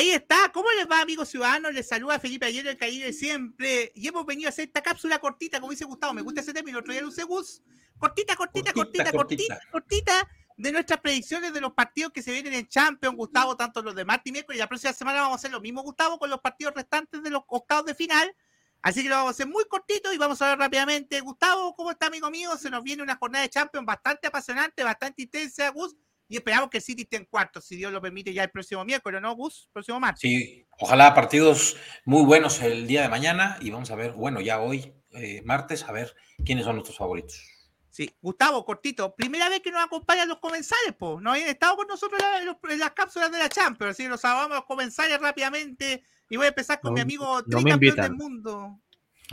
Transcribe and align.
Ahí 0.00 0.12
está. 0.12 0.50
¿Cómo 0.54 0.66
les 0.78 0.90
va, 0.90 1.02
amigos 1.02 1.28
ciudadanos? 1.28 1.74
Les 1.74 1.86
saluda 1.86 2.18
Felipe 2.18 2.46
Ayer, 2.46 2.66
el 2.66 2.78
caído 2.78 3.04
de 3.04 3.12
siempre. 3.12 3.92
Y 3.94 4.08
hemos 4.08 4.24
venido 4.24 4.48
a 4.48 4.50
hacer 4.50 4.64
esta 4.68 4.80
cápsula 4.80 5.18
cortita, 5.18 5.60
como 5.60 5.72
dice 5.72 5.84
Gustavo. 5.84 6.14
Me 6.14 6.22
gusta 6.22 6.40
ese 6.40 6.54
término. 6.54 6.78
Otro 6.78 6.94
día 6.94 7.02
lo 7.02 7.08
usé, 7.08 7.22
Gus. 7.22 7.62
Cortita, 7.98 8.34
cortita, 8.34 8.72
cortita, 8.72 9.12
cortita, 9.12 9.60
cortita, 9.70 10.28
de 10.56 10.72
nuestras 10.72 11.00
predicciones 11.00 11.52
de 11.52 11.60
los 11.60 11.74
partidos 11.74 12.12
que 12.12 12.22
se 12.22 12.32
vienen 12.32 12.54
en 12.54 12.66
Champions, 12.66 13.14
Gustavo, 13.14 13.58
tanto 13.58 13.82
los 13.82 13.94
de 13.94 14.06
martes 14.06 14.30
y 14.30 14.32
miércoles. 14.32 14.56
Y 14.56 14.60
la 14.60 14.68
próxima 14.68 14.94
semana 14.94 15.20
vamos 15.20 15.34
a 15.34 15.36
hacer 15.36 15.50
lo 15.50 15.60
mismo, 15.60 15.82
Gustavo, 15.82 16.18
con 16.18 16.30
los 16.30 16.40
partidos 16.40 16.72
restantes 16.74 17.22
de 17.22 17.28
los 17.28 17.42
octavos 17.46 17.84
de 17.84 17.94
final. 17.94 18.34
Así 18.80 19.02
que 19.02 19.10
lo 19.10 19.16
vamos 19.16 19.28
a 19.28 19.32
hacer 19.32 19.48
muy 19.48 19.64
cortito 19.66 20.14
y 20.14 20.16
vamos 20.16 20.40
a 20.40 20.48
ver 20.48 20.58
rápidamente. 20.60 21.20
Gustavo, 21.20 21.74
¿cómo 21.74 21.90
está, 21.90 22.06
amigo 22.06 22.30
mío? 22.30 22.56
Se 22.56 22.70
nos 22.70 22.82
viene 22.82 23.02
una 23.02 23.16
jornada 23.16 23.42
de 23.42 23.50
Champions 23.50 23.84
bastante 23.84 24.28
apasionante, 24.28 24.82
bastante 24.82 25.20
intensa, 25.20 25.68
Gus 25.68 25.94
y 26.30 26.36
esperamos 26.36 26.70
que 26.70 26.78
el 26.78 26.82
City 26.82 27.02
esté 27.02 27.16
en 27.16 27.24
cuarto, 27.24 27.60
si 27.60 27.74
Dios 27.74 27.92
lo 27.92 28.00
permite, 28.00 28.32
ya 28.32 28.44
el 28.44 28.50
próximo 28.50 28.84
miércoles, 28.84 29.20
¿no, 29.20 29.34
Gus? 29.34 29.68
Próximo 29.72 29.98
martes. 29.98 30.20
Sí, 30.20 30.64
ojalá 30.78 31.12
partidos 31.12 31.76
muy 32.04 32.24
buenos 32.24 32.62
el 32.62 32.86
día 32.86 33.02
de 33.02 33.08
mañana 33.08 33.58
y 33.60 33.70
vamos 33.70 33.90
a 33.90 33.96
ver, 33.96 34.12
bueno, 34.12 34.40
ya 34.40 34.60
hoy, 34.60 34.94
eh, 35.10 35.42
martes, 35.44 35.82
a 35.82 35.90
ver 35.90 36.14
quiénes 36.44 36.64
son 36.64 36.76
nuestros 36.76 36.96
favoritos. 36.96 37.42
Sí, 37.90 38.14
Gustavo, 38.22 38.64
cortito, 38.64 39.12
primera 39.16 39.48
vez 39.48 39.60
que 39.60 39.72
nos 39.72 39.84
acompañan 39.84 40.28
los 40.28 40.38
comensales, 40.38 40.94
pues, 40.96 41.20
no 41.20 41.32
habían 41.32 41.48
estado 41.48 41.74
con 41.74 41.88
nosotros 41.88 42.22
en, 42.40 42.78
las 42.78 42.92
cápsulas 42.92 43.32
de 43.32 43.38
la 43.38 43.48
Champions, 43.48 43.90
así 43.90 44.04
que 44.04 44.08
nos 44.08 44.20
saludamos 44.20 44.58
los 44.58 44.66
comensales 44.66 45.20
rápidamente 45.20 46.04
y 46.28 46.36
voy 46.36 46.46
a 46.46 46.50
empezar 46.50 46.80
con 46.80 46.94
mi 46.94 47.00
amigo 47.00 47.42
tricampeón 47.42 47.96
del 47.96 48.12
mundo. 48.12 48.78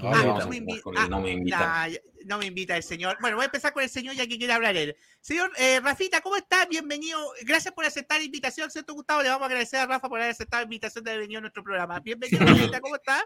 Ah, 0.03 0.39
no, 0.39 0.47
me 0.47 0.57
invita. 0.57 1.87
no, 2.25 2.37
me 2.37 2.45
invita. 2.45 2.77
el 2.77 2.83
señor. 2.83 3.17
Bueno, 3.19 3.37
voy 3.37 3.43
a 3.43 3.45
empezar 3.45 3.73
con 3.73 3.83
el 3.83 3.89
señor 3.89 4.15
ya 4.15 4.27
que 4.27 4.37
quiere 4.37 4.53
hablar 4.53 4.75
él. 4.75 4.95
Señor 5.21 5.51
eh, 5.57 5.79
Rafita, 5.79 6.21
¿cómo 6.21 6.35
está? 6.35 6.65
Bienvenido. 6.65 7.19
Gracias 7.43 7.73
por 7.73 7.85
aceptar 7.85 8.19
la 8.19 8.25
invitación, 8.25 8.69
¿cierto, 8.69 8.93
Gustavo? 8.93 9.23
Le 9.23 9.29
vamos 9.29 9.43
a 9.43 9.45
agradecer 9.47 9.79
a 9.79 9.85
Rafa 9.87 10.07
por 10.07 10.19
haber 10.19 10.31
aceptado 10.31 10.61
la 10.61 10.65
invitación 10.65 11.03
de 11.03 11.11
haber 11.11 11.21
venido 11.23 11.39
a 11.39 11.41
nuestro 11.41 11.63
programa. 11.63 11.99
Bienvenido, 11.99 12.39
Rafita, 12.45 12.79
¿cómo 12.79 12.95
está? 12.95 13.23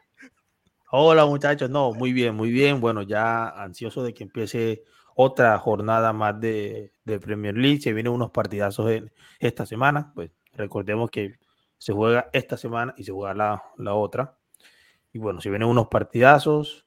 Hola, 0.91 1.25
muchachos. 1.25 1.69
No, 1.69 1.93
muy 1.93 2.13
bien, 2.13 2.35
muy 2.35 2.51
bien. 2.51 2.79
Bueno, 2.79 3.01
ya 3.01 3.49
ansioso 3.49 4.03
de 4.03 4.13
que 4.13 4.23
empiece 4.23 4.83
otra 5.15 5.57
jornada 5.57 6.13
más 6.13 6.39
de, 6.39 6.93
de 7.03 7.19
Premier 7.19 7.57
League. 7.57 7.81
Se 7.81 7.93
vienen 7.93 8.13
unos 8.13 8.31
partidazos 8.31 8.89
en 8.91 9.11
esta 9.39 9.65
semana. 9.65 10.11
Pues 10.15 10.31
recordemos 10.53 11.09
que 11.09 11.35
se 11.77 11.93
juega 11.93 12.29
esta 12.31 12.57
semana 12.57 12.93
y 12.97 13.03
se 13.03 13.11
juega 13.11 13.33
la, 13.33 13.63
la 13.77 13.93
otra. 13.93 14.37
Y 15.13 15.19
bueno, 15.19 15.41
si 15.41 15.49
vienen 15.49 15.67
unos 15.67 15.87
partidazos. 15.87 16.85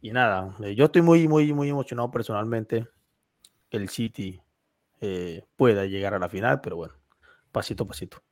Y 0.00 0.12
nada, 0.12 0.54
eh, 0.62 0.74
yo 0.74 0.86
estoy 0.86 1.02
muy, 1.02 1.26
muy, 1.26 1.52
muy 1.52 1.68
emocionado 1.68 2.10
personalmente 2.10 2.86
que 3.68 3.76
el 3.76 3.88
City 3.88 4.40
eh, 5.00 5.44
pueda 5.56 5.84
llegar 5.86 6.14
a 6.14 6.18
la 6.18 6.28
final, 6.28 6.60
pero 6.60 6.76
bueno, 6.76 6.94
pasito 7.52 7.84
a 7.84 7.88
pasito. 7.88 8.22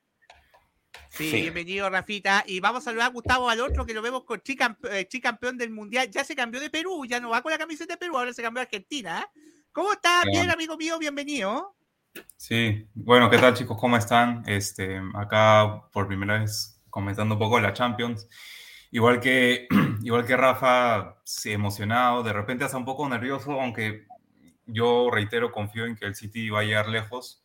Sí, 1.08 1.30
bienvenido 1.30 1.88
Rafita. 1.90 2.44
Y 2.46 2.60
vamos 2.60 2.82
a 2.82 2.84
saludar 2.86 3.06
a 3.06 3.12
Gustavo 3.12 3.48
al 3.48 3.60
otro 3.60 3.86
que 3.86 3.94
lo 3.94 4.02
vemos 4.02 4.24
con 4.24 4.42
eh, 4.90 5.06
chi, 5.08 5.20
campeón 5.20 5.56
del 5.56 5.70
mundial. 5.70 6.10
Ya 6.10 6.24
se 6.24 6.34
cambió 6.34 6.60
de 6.60 6.70
Perú, 6.70 7.04
ya 7.06 7.20
no 7.20 7.30
va 7.30 7.42
con 7.42 7.52
la 7.52 7.58
camiseta 7.58 7.94
de 7.94 7.98
Perú, 7.98 8.16
ahora 8.16 8.32
se 8.32 8.42
cambió 8.42 8.60
a 8.60 8.64
Argentina. 8.64 9.26
¿Cómo 9.72 9.92
está? 9.92 10.22
Bien, 10.24 10.50
amigo 10.50 10.76
mío, 10.76 10.98
bienvenido. 10.98 11.76
Sí, 12.36 12.86
bueno, 12.94 13.28
¿qué 13.28 13.38
tal 13.38 13.54
chicos? 13.54 13.76
¿Cómo 13.78 13.96
están? 13.96 14.42
Este, 14.46 15.00
acá 15.14 15.82
por 15.92 16.06
primera 16.06 16.40
vez 16.40 16.80
comentando 16.90 17.34
un 17.34 17.40
poco 17.40 17.58
la 17.60 17.72
Champions. 17.72 18.28
Igual 18.94 19.18
que, 19.18 19.66
igual 20.04 20.24
que 20.24 20.36
Rafa, 20.36 21.16
sí, 21.24 21.50
emocionado, 21.50 22.22
de 22.22 22.32
repente 22.32 22.62
hasta 22.62 22.76
un 22.76 22.84
poco 22.84 23.08
nervioso, 23.08 23.60
aunque 23.60 24.06
yo 24.66 25.10
reitero, 25.10 25.50
confío 25.50 25.86
en 25.86 25.96
que 25.96 26.04
el 26.04 26.14
City 26.14 26.48
va 26.48 26.60
a 26.60 26.62
llegar 26.62 26.88
lejos 26.88 27.42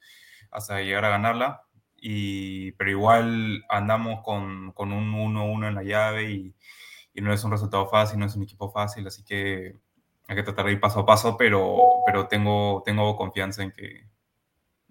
hasta 0.52 0.80
llegar 0.80 1.06
a 1.06 1.10
ganarla, 1.10 1.64
y, 1.98 2.74
pero 2.74 2.92
igual 2.92 3.66
andamos 3.68 4.22
con, 4.24 4.74
con 4.74 4.92
un 4.92 5.12
1-1 5.12 5.70
en 5.70 5.74
la 5.74 5.82
llave 5.82 6.32
y, 6.32 6.56
y, 7.16 7.22
no 7.22 7.34
es 7.34 7.44
un 7.44 7.50
resultado 7.50 7.88
fácil, 7.88 8.20
no 8.20 8.28
es 8.28 8.36
un 8.36 8.44
equipo 8.44 8.72
fácil, 8.72 9.08
así 9.08 9.24
que 9.24 9.76
hay 10.28 10.36
que 10.36 10.44
tratar 10.44 10.68
de 10.68 10.74
ir 10.74 10.80
paso 10.80 11.00
a 11.00 11.06
paso, 11.08 11.36
pero, 11.36 11.80
pero 12.06 12.28
tengo, 12.28 12.84
tengo 12.86 13.16
confianza 13.16 13.64
en 13.64 13.72
que, 13.72 14.08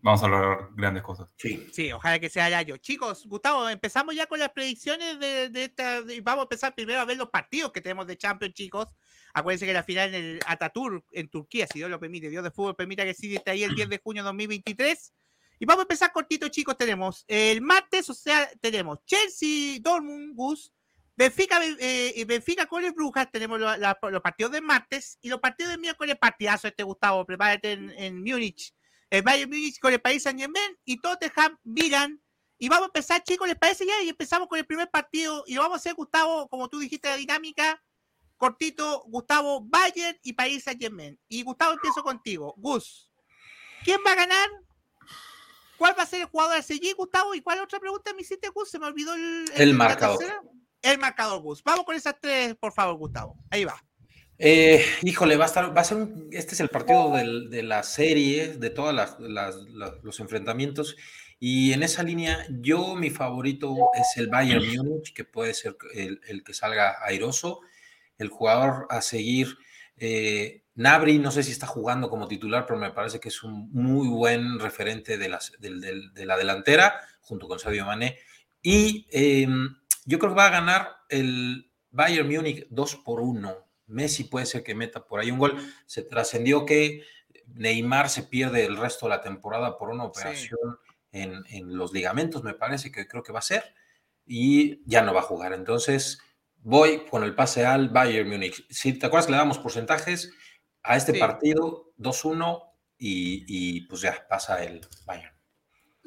vamos 0.00 0.22
a 0.22 0.28
lograr 0.28 0.68
grandes 0.74 1.02
cosas. 1.02 1.28
Sí, 1.36 1.68
sí 1.72 1.92
ojalá 1.92 2.18
que 2.18 2.28
sea 2.28 2.62
yo. 2.62 2.76
Chicos, 2.76 3.26
Gustavo, 3.26 3.68
empezamos 3.68 4.14
ya 4.14 4.26
con 4.26 4.38
las 4.38 4.50
predicciones 4.50 5.18
de, 5.18 5.50
esta. 5.54 6.00
vamos 6.22 6.42
a 6.42 6.44
empezar 6.44 6.74
primero 6.74 7.00
a 7.00 7.04
ver 7.04 7.16
los 7.16 7.30
partidos 7.30 7.72
que 7.72 7.80
tenemos 7.80 8.06
de 8.06 8.16
Champions, 8.16 8.54
chicos. 8.54 8.88
Acuérdense 9.34 9.66
que 9.66 9.72
la 9.72 9.82
final 9.82 10.14
en 10.14 10.24
el 10.24 10.40
Ataturk, 10.46 11.04
en 11.12 11.28
Turquía, 11.28 11.66
si 11.66 11.78
Dios 11.78 11.90
lo 11.90 12.00
permite, 12.00 12.30
Dios 12.30 12.44
de 12.44 12.50
fútbol 12.50 12.76
permita 12.76 13.04
que 13.04 13.14
sí 13.14 13.34
esté 13.34 13.50
ahí 13.52 13.62
el 13.62 13.74
10 13.74 13.88
de 13.88 13.98
junio 13.98 14.22
de 14.22 14.28
2023. 14.28 15.14
Y 15.60 15.66
vamos 15.66 15.80
a 15.80 15.82
empezar 15.82 16.12
cortito, 16.12 16.48
chicos. 16.48 16.76
Tenemos 16.76 17.24
el 17.26 17.60
martes, 17.60 18.08
o 18.10 18.14
sea, 18.14 18.48
tenemos 18.60 19.04
Chelsea, 19.04 19.78
Dortmund, 19.80 20.34
Gus, 20.34 20.72
Benfica, 21.16 21.60
eh, 21.80 22.24
Benfica 22.26 22.66
con 22.66 22.84
el 22.84 22.92
Brujas, 22.92 23.28
tenemos 23.30 23.58
los 23.58 24.22
partidos 24.22 24.52
de 24.52 24.60
martes 24.60 25.18
y 25.20 25.28
los 25.28 25.40
partidos 25.40 25.72
de 25.72 25.78
miércoles, 25.78 26.16
partidazo 26.16 26.68
este 26.68 26.84
Gustavo, 26.84 27.26
prepárate 27.26 27.72
en, 27.72 27.90
en 27.90 28.22
Múnich 28.22 28.72
el 29.10 29.22
Bayern 29.22 29.50
Munich 29.50 29.78
con 29.80 29.92
el 29.92 30.00
país 30.00 30.22
Saint 30.22 30.38
Germain 30.38 30.78
y 30.84 31.00
Tottenham 31.00 31.58
Milan. 31.64 32.22
Y 32.58 32.68
vamos 32.68 32.84
a 32.84 32.86
empezar, 32.86 33.22
chicos, 33.22 33.46
¿les 33.46 33.56
parece 33.56 33.86
ya? 33.86 34.02
Y 34.02 34.08
empezamos 34.08 34.48
con 34.48 34.58
el 34.58 34.66
primer 34.66 34.90
partido 34.90 35.44
y 35.46 35.54
lo 35.54 35.62
vamos 35.62 35.76
a 35.76 35.80
hacer, 35.80 35.94
Gustavo, 35.94 36.48
como 36.48 36.68
tú 36.68 36.80
dijiste, 36.80 37.08
la 37.08 37.16
dinámica, 37.16 37.82
cortito, 38.36 39.04
Gustavo, 39.06 39.62
Bayern 39.64 40.18
y 40.22 40.32
País 40.32 40.64
Saint 40.64 40.80
Germain. 40.80 41.18
Y 41.28 41.42
Gustavo, 41.42 41.74
empiezo 41.74 42.02
contigo. 42.02 42.54
Gus, 42.58 43.12
¿quién 43.84 44.00
va 44.06 44.12
a 44.12 44.16
ganar? 44.16 44.48
¿Cuál 45.76 45.96
va 45.96 46.02
a 46.02 46.06
ser 46.06 46.22
el 46.22 46.26
jugador 46.26 46.56
a 46.56 46.62
seguir, 46.62 46.96
Gustavo? 46.96 47.34
¿Y 47.34 47.40
cuál 47.40 47.60
otra 47.60 47.78
pregunta 47.78 48.12
me 48.12 48.22
hiciste, 48.22 48.48
Gus? 48.48 48.68
Se 48.68 48.80
me 48.80 48.86
olvidó 48.86 49.14
el, 49.14 49.44
el, 49.54 49.74
marcador. 49.74 50.24
El 50.82 50.98
marcador, 50.98 51.40
Gus. 51.40 51.62
Vamos 51.62 51.84
con 51.84 51.94
esas 51.94 52.16
tres, 52.20 52.56
por 52.56 52.72
favor, 52.72 52.96
Gustavo. 52.96 53.36
Ahí 53.50 53.64
va. 53.64 53.80
Eh, 54.40 54.84
híjole, 55.02 55.36
va 55.36 55.44
a 55.44 55.48
estar, 55.48 55.76
va 55.76 55.80
a 55.80 55.84
ser 55.84 55.96
un, 55.96 56.28
este 56.30 56.54
es 56.54 56.60
el 56.60 56.68
partido 56.68 57.12
del, 57.12 57.50
de 57.50 57.64
la 57.64 57.82
serie, 57.82 58.56
de 58.56 58.70
todos 58.70 58.94
los 60.02 60.20
enfrentamientos. 60.20 60.96
Y 61.40 61.72
en 61.72 61.82
esa 61.82 62.02
línea, 62.02 62.46
yo 62.50 62.94
mi 62.94 63.10
favorito 63.10 63.74
es 63.94 64.16
el 64.16 64.28
Bayern 64.28 64.64
Múnich, 64.76 65.12
que 65.12 65.24
puede 65.24 65.54
ser 65.54 65.76
el, 65.94 66.20
el, 66.26 66.44
que 66.44 66.54
salga 66.54 66.96
airoso. 67.04 67.60
El 68.16 68.28
jugador 68.28 68.86
a 68.90 69.02
seguir, 69.02 69.58
eh, 69.96 70.64
Nabri, 70.74 71.18
no 71.18 71.30
sé 71.30 71.42
si 71.42 71.52
está 71.52 71.66
jugando 71.66 72.08
como 72.08 72.28
titular, 72.28 72.66
pero 72.66 72.78
me 72.78 72.90
parece 72.92 73.20
que 73.20 73.28
es 73.28 73.42
un 73.42 73.70
muy 73.72 74.08
buen 74.08 74.58
referente 74.60 75.18
de, 75.18 75.28
las, 75.28 75.52
de, 75.58 76.10
de 76.12 76.26
la 76.26 76.36
delantera, 76.36 77.00
junto 77.20 77.48
con 77.48 77.58
Sadio 77.58 77.86
Mané. 77.86 78.18
Y 78.62 79.06
eh, 79.12 79.48
yo 80.04 80.18
creo 80.18 80.32
que 80.32 80.38
va 80.38 80.46
a 80.46 80.50
ganar 80.50 80.96
el 81.08 81.70
Bayern 81.90 82.28
Múnich 82.28 82.66
2 82.70 82.96
por 83.04 83.20
1 83.20 83.67
Messi 83.88 84.24
puede 84.24 84.46
ser 84.46 84.62
que 84.62 84.74
meta 84.74 85.04
por 85.04 85.20
ahí 85.20 85.30
un 85.30 85.38
gol. 85.38 85.56
Se 85.86 86.02
trascendió 86.02 86.64
que 86.64 87.02
Neymar 87.46 88.08
se 88.10 88.22
pierde 88.22 88.64
el 88.64 88.76
resto 88.76 89.06
de 89.06 89.10
la 89.10 89.20
temporada 89.20 89.78
por 89.78 89.90
una 89.90 90.04
operación 90.04 90.78
en, 91.12 91.76
los 91.76 91.92
ligamentos, 91.92 92.44
me 92.44 92.54
parece 92.54 92.92
que 92.92 93.08
creo 93.08 93.22
que 93.22 93.32
va 93.32 93.38
a 93.38 93.42
ser, 93.42 93.74
y 94.26 94.82
ya 94.88 95.02
no 95.02 95.14
va 95.14 95.20
a 95.20 95.24
jugar. 95.24 95.52
Entonces, 95.52 96.20
voy 96.58 97.06
con 97.06 97.24
el 97.24 97.34
pase 97.34 97.64
al 97.64 97.88
Bayern 97.88 98.28
Múnich. 98.28 98.66
Si 98.70 98.92
te 98.92 99.06
acuerdas 99.06 99.26
que 99.26 99.32
le 99.32 99.38
damos 99.38 99.58
porcentajes 99.58 100.32
a 100.82 100.96
este 100.96 101.18
partido, 101.18 101.92
2-1, 101.98 102.64
y, 102.98 103.44
y 103.46 103.80
pues 103.82 104.02
ya 104.02 104.26
pasa 104.28 104.62
el 104.62 104.80
Bayern. 105.06 105.37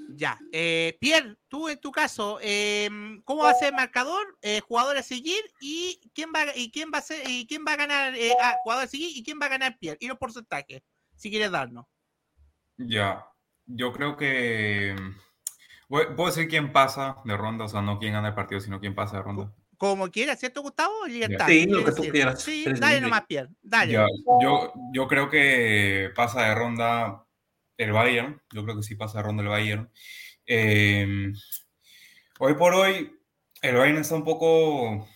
Ya. 0.10 0.40
Eh, 0.52 0.98
Pierre, 1.00 1.38
tú 1.48 1.70
en 1.70 1.80
tu 1.80 1.92
caso, 1.92 2.40
em, 2.42 3.22
¿cómo 3.24 3.44
va 3.44 3.52
a 3.52 3.56
ser 3.56 3.70
el 3.70 3.76
marcador? 3.76 4.38
Eh, 4.42 4.60
jugador 4.62 4.98
a 4.98 5.04
seguir 5.04 5.42
y 5.60 6.00
quién 6.14 6.32
va 6.36 6.46
y 6.56 6.72
quién 6.72 6.92
va 6.94 7.00
a 7.00 7.02
ser 7.02 7.28
y 7.28 7.48
quién 7.48 7.64
va 7.66 7.74
a 7.74 7.78
ganar 7.78 8.16
eh, 8.16 8.34
ah, 8.42 8.56
jugador 8.64 8.86
a 8.86 8.88
seguir 8.88 9.16
y 9.16 9.24
quién 9.24 9.40
va 9.42 9.46
a 9.46 9.50
ganar 9.50 9.78
Pierre 9.80 9.98
y 10.00 10.08
los 10.08 10.18
porcentajes, 10.18 10.82
si 11.16 11.30
quieres 11.30 11.52
darnos. 11.52 11.86
Ya. 12.78 13.26
Yo 13.66 13.94
creo 13.94 14.18
que 14.18 14.96
puedo 15.88 16.26
decir 16.26 16.48
quién 16.48 16.72
pasa 16.72 17.18
de 17.24 17.38
ronda, 17.38 17.66
o 17.66 17.68
sea, 17.70 17.82
no 17.82 18.00
quién 18.00 18.14
gana 18.14 18.30
el 18.30 18.36
partido, 18.36 18.60
sino 18.60 18.80
quién 18.80 18.96
pasa 18.96 19.18
de 19.18 19.24
ronda. 19.24 19.54
Como 19.78 20.10
quieras, 20.12 20.40
¿cierto, 20.40 20.62
Gustavo? 20.62 20.94
Sí, 21.08 21.66
lo 21.66 21.84
que 21.84 21.92
tú 21.92 22.04
quieras. 22.04 22.42
Sí, 22.42 22.66
dale 22.80 23.02
nomás, 23.02 23.24
Pierre. 23.26 23.50
Dale. 23.62 23.94
yo, 23.94 24.74
yo 24.94 25.08
creo 25.08 25.30
que 25.30 26.12
pasa 26.16 26.44
de 26.44 26.56
ronda 26.56 27.26
el 27.84 27.92
Bayern, 27.92 28.42
yo 28.54 28.64
creo 28.64 28.78
que 28.78 28.84
sí 28.84 28.96
pasa 28.96 29.22
ronda 29.22 29.44
el 29.44 29.50
Bayern. 29.50 29.92
Em, 30.46 31.34
hoy 32.40 32.54
por 32.56 32.74
hoy, 32.74 33.20
el 33.62 33.76
Bayern 33.76 33.98
está 34.00 34.16
un 34.16 34.24
poco, 34.24 35.08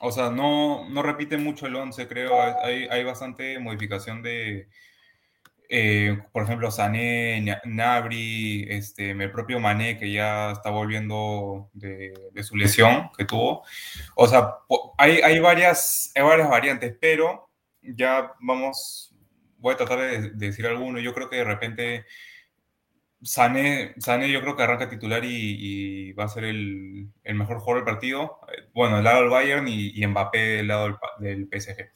o 0.00 0.12
sea, 0.12 0.30
no, 0.30 0.88
no 0.88 1.02
repite 1.02 1.36
mucho 1.38 1.66
el 1.66 1.76
11, 1.76 2.08
creo, 2.08 2.40
hay, 2.40 2.86
hay 2.90 3.04
bastante 3.04 3.58
modificación 3.58 4.22
de, 4.22 4.68
eh, 5.68 6.18
por 6.32 6.44
ejemplo, 6.44 6.70
Sané, 6.70 7.44
Nabri, 7.64 8.66
este, 8.68 9.10
el 9.10 9.32
propio 9.32 9.58
Mané, 9.58 9.98
que 9.98 10.12
ya 10.12 10.52
está 10.52 10.70
volviendo 10.70 11.70
de, 11.72 12.14
su 12.42 12.56
lesión 12.56 13.10
que 13.16 13.24
tuvo. 13.24 13.64
O 14.14 14.28
sea, 14.28 14.54
hay, 14.98 15.20
hay, 15.22 15.38
varias, 15.40 16.12
hay 16.14 16.22
varias 16.22 16.48
variantes, 16.48 16.94
pero 17.00 17.50
ya 17.82 18.32
vamos 18.40 19.15
voy 19.66 19.74
a 19.74 19.76
tratar 19.76 19.98
de, 19.98 20.30
decir 20.30 20.64
alguno. 20.64 21.00
Yo 21.00 21.12
creo 21.12 21.28
que 21.28 21.36
de 21.36 21.44
repente 21.44 22.06
Sané, 23.20 23.94
Sané 23.98 24.30
yo 24.30 24.40
creo 24.40 24.54
que 24.54 24.62
arranca 24.62 24.88
titular 24.88 25.24
y, 25.24 26.12
va 26.12 26.24
a 26.24 26.28
ser 26.28 26.44
el, 26.44 27.10
mejor 27.24 27.58
jugador 27.58 27.84
del 27.84 27.94
partido. 27.94 28.38
Bueno, 28.72 28.96
del 28.96 29.04
lado 29.04 29.22
del 29.22 29.30
Bayern 29.30 29.66
y, 29.66 30.06
Mbappé 30.06 30.38
del 30.38 30.68
lado 30.68 31.00
del, 31.18 31.48
PSG. 31.50 31.90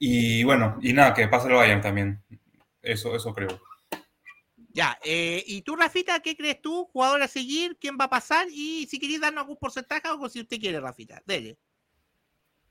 Y 0.00 0.42
bueno, 0.42 0.78
y 0.82 0.92
nada, 0.92 1.14
que 1.14 1.28
pase 1.28 1.46
el 1.46 1.54
Bayern 1.54 1.80
también. 1.80 2.24
Eso, 2.82 3.14
eso 3.14 3.32
creo. 3.32 3.60
Ya, 4.72 4.98
eh, 5.04 5.44
¿y 5.46 5.62
tú, 5.62 5.76
Rafita, 5.76 6.18
qué 6.20 6.36
crees 6.36 6.60
tú? 6.60 6.86
¿Jugador 6.92 7.22
a 7.22 7.28
seguir? 7.28 7.76
¿Quién 7.80 7.96
va 8.00 8.06
a 8.06 8.10
pasar? 8.10 8.48
Y 8.50 8.86
si 8.86 8.98
queréis 8.98 9.20
darnos 9.20 9.42
algún 9.42 9.58
porcentaje 9.58 10.08
o 10.08 10.28
si 10.28 10.40
usted 10.40 10.58
quiere, 10.58 10.80
Rafita, 10.80 11.22
dele. 11.24 11.56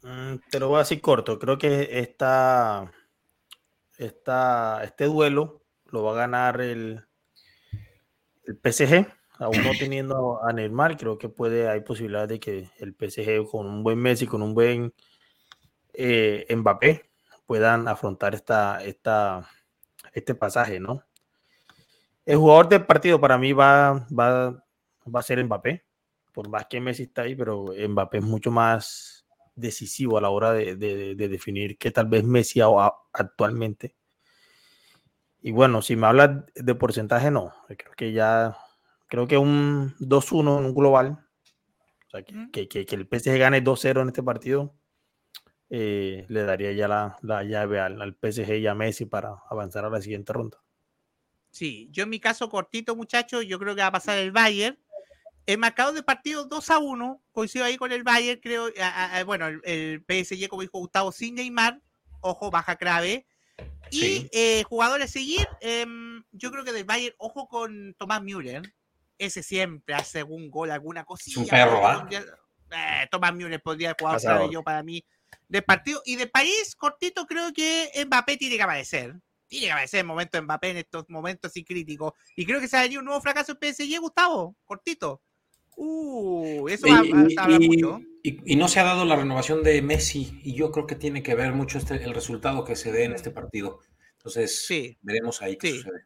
Mm, 0.01 0.35
te 0.49 0.59
lo 0.59 0.67
voy 0.67 0.77
a 0.77 0.79
decir 0.79 0.99
corto. 0.99 1.39
Creo 1.39 1.57
que 1.57 1.99
esta, 1.99 2.91
esta, 3.99 4.81
este 4.83 5.05
duelo 5.05 5.61
lo 5.87 6.03
va 6.03 6.13
a 6.13 6.15
ganar 6.15 6.61
el, 6.61 7.05
el 8.45 8.59
PSG, 8.63 9.05
aún 9.39 9.63
no 9.63 9.71
teniendo 9.77 10.41
a 10.43 10.53
Neymar, 10.53 10.97
creo 10.97 11.17
que 11.17 11.27
puede, 11.27 11.67
hay 11.67 11.81
posibilidad 11.81 12.27
de 12.27 12.39
que 12.39 12.69
el 12.77 12.95
PSG 12.95 13.45
con 13.51 13.67
un 13.67 13.83
buen 13.83 13.99
Messi, 13.99 14.25
con 14.25 14.41
un 14.41 14.53
buen 14.53 14.93
eh, 15.93 16.47
Mbappé, 16.55 17.09
puedan 17.45 17.89
afrontar 17.89 18.33
esta, 18.35 18.81
esta, 18.83 19.49
este 20.13 20.33
pasaje, 20.33 20.79
¿no? 20.79 21.03
El 22.25 22.37
jugador 22.37 22.69
del 22.69 22.85
partido 22.85 23.19
para 23.19 23.37
mí 23.37 23.51
va, 23.51 24.07
va, 24.17 24.51
va 25.13 25.19
a 25.19 25.23
ser 25.23 25.43
Mbappé, 25.43 25.83
por 26.31 26.47
más 26.47 26.67
que 26.67 26.79
Messi 26.79 27.03
está 27.03 27.23
ahí, 27.23 27.35
pero 27.35 27.65
Mbappé 27.87 28.19
es 28.19 28.23
mucho 28.23 28.49
más 28.49 29.18
decisivo 29.59 30.17
a 30.17 30.21
la 30.21 30.29
hora 30.29 30.53
de, 30.53 30.75
de, 30.75 31.15
de 31.15 31.27
definir 31.29 31.77
que 31.77 31.91
tal 31.91 32.07
vez 32.07 32.23
Messi 32.23 32.61
actualmente 33.13 33.95
y 35.41 35.51
bueno, 35.51 35.81
si 35.81 35.95
me 35.95 36.07
hablas 36.07 36.31
de 36.53 36.75
porcentaje, 36.75 37.31
no. 37.31 37.53
Creo 37.67 37.93
que 37.95 38.11
ya, 38.11 38.57
creo 39.07 39.27
que 39.27 39.37
un 39.37 39.95
2-1 39.99 40.59
en 40.59 40.65
un 40.65 40.75
global. 40.75 41.25
O 42.07 42.09
sea, 42.09 42.23
que, 42.23 42.67
que, 42.67 42.85
que 42.85 42.95
el 42.95 43.07
PSG 43.07 43.37
gane 43.37 43.63
2-0 43.63 44.01
en 44.01 44.07
este 44.07 44.23
partido, 44.23 44.75
eh, 45.69 46.25
le 46.27 46.43
daría 46.43 46.71
ya 46.73 46.87
la, 46.87 47.17
la 47.21 47.43
llave 47.43 47.79
al, 47.79 48.01
al, 48.01 48.15
PSG 48.15 48.57
y 48.57 48.67
a 48.67 48.73
Messi 48.73 49.05
para 49.05 49.35
avanzar 49.49 49.85
a 49.85 49.89
la 49.89 50.01
siguiente 50.01 50.33
ronda. 50.33 50.57
Sí, 51.51 51.87
yo 51.91 52.03
en 52.03 52.09
mi 52.09 52.19
caso 52.19 52.49
cortito, 52.49 52.95
muchachos, 52.95 53.45
yo 53.45 53.59
creo 53.59 53.75
que 53.75 53.81
va 53.81 53.87
a 53.87 53.91
pasar 53.91 54.17
el 54.17 54.31
Bayern. 54.31 54.77
El 55.49 55.57
marcador 55.57 55.95
de 55.95 56.03
partido 56.03 56.45
2 56.45 56.69
a 56.69 56.77
1, 56.77 57.23
coincido 57.31 57.65
ahí 57.65 57.75
con 57.75 57.91
el 57.91 58.03
Bayern, 58.03 58.39
creo, 58.39 58.69
bueno, 59.25 59.47
el, 59.47 59.59
el, 59.63 60.05
PSG, 60.07 60.47
como 60.47 60.61
dijo 60.61 60.77
Gustavo, 60.77 61.11
sin 61.11 61.33
Neymar, 61.33 61.81
ojo, 62.21 62.51
baja 62.51 62.75
clave. 62.75 63.25
Y 63.89 64.29
eh, 64.31 64.61
jugadores 64.69 65.09
a 65.09 65.11
seguir, 65.11 65.47
em, 65.59 66.23
yo 66.33 66.51
creo 66.51 66.63
que 66.63 66.71
del 66.71 66.83
Bayern, 66.83 67.15
ojo 67.17 67.47
con 67.47 67.95
Tomás 67.97 68.21
Müller. 68.21 68.61
Ese 69.17 69.41
siempre 69.41 69.95
hace 69.95 70.21
un 70.21 70.51
gol, 70.51 70.69
alguna 70.69 71.03
cosilla. 71.03 71.41
un 71.41 71.47
perro, 71.47 71.87
¿ah? 71.87 72.07
Eh, 72.11 73.07
Tomás 73.09 73.33
Müller 73.33 73.59
podría 73.59 73.95
jugar 73.99 74.21
para 74.21 74.47
yo 74.51 74.61
para 74.61 74.83
mí 74.83 75.03
del 75.47 75.63
partido. 75.63 76.03
Y 76.05 76.15
de 76.15 76.27
París, 76.27 76.75
cortito, 76.75 77.25
creo 77.25 77.51
que 77.53 77.89
Mbappé 78.05 78.37
tiene 78.37 78.55
que 78.55 78.61
aparecer. 78.61 79.15
Tiene 79.47 79.65
que 79.65 79.71
aparecer 79.71 80.01
el 80.01 80.05
momento 80.05 80.37
de 80.37 80.43
Mbappé 80.43 80.69
en 80.69 80.77
estos 80.77 81.09
momentos 81.09 81.49
así 81.49 81.63
críticos. 81.63 82.13
Y 82.35 82.45
creo 82.45 82.59
que 82.59 82.67
se 82.67 82.77
ha 82.77 82.81
venido 82.83 82.99
un 82.99 83.05
nuevo 83.05 83.19
fracaso 83.19 83.57
en 83.59 83.73
PSG, 83.73 83.99
Gustavo. 83.99 84.55
Cortito. 84.63 85.23
Uh, 85.81 86.67
eso 86.67 86.87
y, 86.87 87.67
mucho. 87.67 88.01
Y, 88.21 88.57
no 88.57 88.67
se 88.67 88.81
ha 88.81 88.83
dado 88.83 89.05
la 89.05 89.15
renovación 89.15 89.63
de 89.63 89.81
Messi, 89.81 90.37
y 90.43 90.53
yo 90.53 90.71
creo 90.73 90.85
que 90.85 90.95
tiene 90.95 91.23
que 91.23 91.35
ver 91.35 91.53
mucho 91.53 91.77
este, 91.77 91.95
el 92.03 92.13
resultado 92.13 92.65
que 92.65 92.75
se 92.75 92.91
dé 92.91 93.05
en 93.05 93.13
este 93.13 93.31
partido. 93.31 93.79
Entonces, 94.17 94.65
sí. 94.65 94.97
veremos 95.01 95.41
ahí 95.41 95.55
qué 95.57 95.71
sucede. 95.71 96.03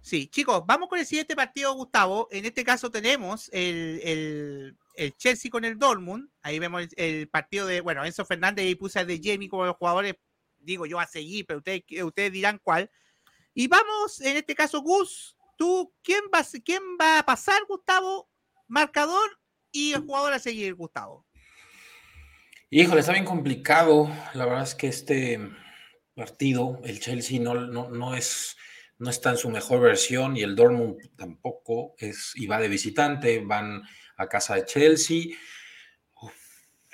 Sí, 0.00 0.26
chicos, 0.26 0.64
vamos 0.66 0.88
con 0.88 0.98
el 0.98 1.06
siguiente 1.06 1.36
partido, 1.36 1.72
Gustavo. 1.74 2.26
En 2.32 2.44
este 2.44 2.64
caso 2.64 2.90
tenemos 2.90 3.48
el, 3.52 4.74
el, 4.96 5.16
Chelsea 5.16 5.52
con 5.52 5.64
el 5.64 5.78
Dortmund. 5.78 6.28
Ahí 6.42 6.58
vemos 6.58 6.88
el, 6.96 7.28
partido 7.28 7.68
de, 7.68 7.80
bueno, 7.80 8.04
Enzo 8.04 8.24
Fernández 8.24 8.66
y 8.66 8.74
puse 8.74 9.04
de 9.04 9.20
Jamie 9.22 9.48
como 9.48 9.66
los 9.66 9.76
jugadores, 9.76 10.16
digo 10.58 10.84
yo 10.84 10.98
a 10.98 11.06
seguir, 11.06 11.46
pero 11.46 11.58
ustedes, 11.58 11.84
ustedes 12.02 12.32
dirán 12.32 12.58
cuál. 12.60 12.90
Y 13.54 13.68
vamos, 13.68 14.20
en 14.20 14.36
este 14.36 14.56
caso, 14.56 14.80
Gus, 14.80 15.36
tú, 15.56 15.94
¿quién 16.02 16.22
va, 16.34 16.44
quién 16.64 16.82
va 17.00 17.20
a 17.20 17.24
pasar, 17.24 17.62
Gustavo? 17.68 18.31
Marcador 18.66 19.38
y 19.70 19.92
el 19.92 20.00
jugador 20.00 20.32
a 20.32 20.38
seguir, 20.38 20.74
Gustavo. 20.74 21.26
Híjole, 22.70 23.00
está 23.00 23.12
bien 23.12 23.24
complicado. 23.24 24.10
La 24.34 24.46
verdad 24.46 24.62
es 24.62 24.74
que 24.74 24.88
este 24.88 25.38
partido, 26.14 26.80
el 26.84 27.00
Chelsea 27.00 27.40
no, 27.40 27.54
no, 27.54 28.14
es, 28.14 28.56
no 28.98 29.10
está 29.10 29.30
en 29.30 29.36
su 29.36 29.50
mejor 29.50 29.80
versión 29.80 30.36
y 30.36 30.42
el 30.42 30.56
Dortmund 30.56 30.96
tampoco 31.16 31.94
es, 31.98 32.32
y 32.34 32.46
va 32.46 32.60
de 32.60 32.68
visitante, 32.68 33.40
van 33.40 33.82
a 34.16 34.28
casa 34.28 34.54
de 34.54 34.64
Chelsea. 34.64 35.36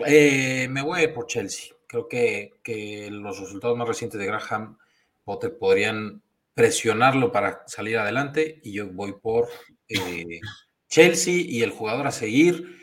Eh, 0.06 0.69
me 0.69 0.82
voy 0.82 1.06
por 1.09 1.26
Chelsea. 1.26 1.75
Creo 1.87 2.09
que, 2.09 3.09
los 3.11 3.38
resultados 3.38 3.76
más 3.76 3.88
recientes 3.88 4.21
de 4.21 4.26
Graham 4.26 4.79
Potter 5.25 5.56
podrían 5.59 6.23
presionarlo 6.55 7.31
para 7.31 7.62
salir 7.67 7.99
adelante 7.99 8.61
y 8.64 8.73
yo 8.73 8.88
voy 8.88 9.12
por 9.12 9.49
eh, 9.88 10.41
Chelsea 10.88 11.35
y 11.35 11.62
el 11.62 11.70
jugador 11.70 12.06
a 12.06 12.12
seguir. 12.12 12.79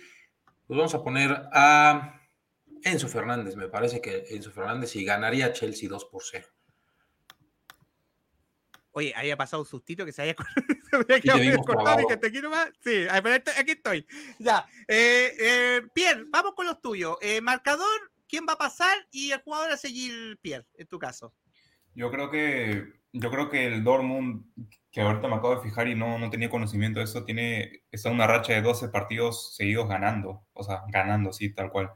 Pues 0.67 0.77
vamos 0.77 0.95
a 0.95 1.03
poner 1.03 1.31
a 1.51 2.21
Enzo 2.83 3.07
Fernández, 3.07 3.55
me 3.55 3.67
parece 3.67 4.01
que 4.01 4.25
Enzo 4.29 4.51
Fernández 4.51 4.95
y 4.95 5.03
ganaría 5.03 5.53
Chelsea 5.53 5.89
2 5.89 6.05
por 6.05 6.23
0. 6.23 6.47
Oye, 8.91 9.13
había 9.13 9.35
pasado 9.35 9.63
un 9.63 9.67
sustito 9.67 10.05
que 10.05 10.13
se 10.13 10.21
haya, 10.21 10.35
cortado 11.65 11.99
y 11.99 12.07
que 12.07 12.15
te 12.15 12.31
quiero 12.31 12.49
más. 12.49 12.69
Sí, 12.79 13.05
aquí 13.09 13.71
estoy. 13.71 14.07
Ya. 14.39 14.65
Eh, 14.87 15.35
eh, 15.37 15.81
Pierre, 15.93 16.23
vamos 16.29 16.53
con 16.55 16.65
los 16.65 16.79
tuyos. 16.79 17.17
Eh, 17.19 17.41
marcador, 17.41 18.13
¿quién 18.29 18.45
va 18.47 18.53
a 18.53 18.57
pasar? 18.57 18.95
Y 19.11 19.31
el 19.31 19.41
jugador 19.41 19.71
a 19.71 19.77
seguir, 19.77 20.39
Pierre, 20.41 20.65
en 20.75 20.87
tu 20.87 20.97
caso. 20.97 21.33
Yo 21.93 22.09
creo 22.09 22.31
que, 22.31 22.85
yo 23.11 23.29
creo 23.29 23.49
que 23.49 23.65
el 23.65 23.83
Dortmund, 23.83 24.45
que 24.95 25.01
ahorita 25.01 25.27
me 25.27 25.35
acabo 25.35 25.57
de 25.57 25.61
fijar 25.61 25.89
y 25.89 25.95
no, 25.95 26.17
no 26.17 26.29
tenía 26.29 26.49
conocimiento 26.49 26.99
de 26.99 27.05
eso, 27.05 27.25
tiene, 27.25 27.83
está 27.91 28.09
una 28.09 28.27
racha 28.27 28.53
de 28.53 28.61
12 28.61 28.87
partidos 28.87 29.53
seguidos 29.53 29.89
ganando. 29.89 30.47
O 30.53 30.63
sea, 30.63 30.83
ganando, 30.87 31.33
sí, 31.33 31.53
tal 31.53 31.69
cual. 31.69 31.91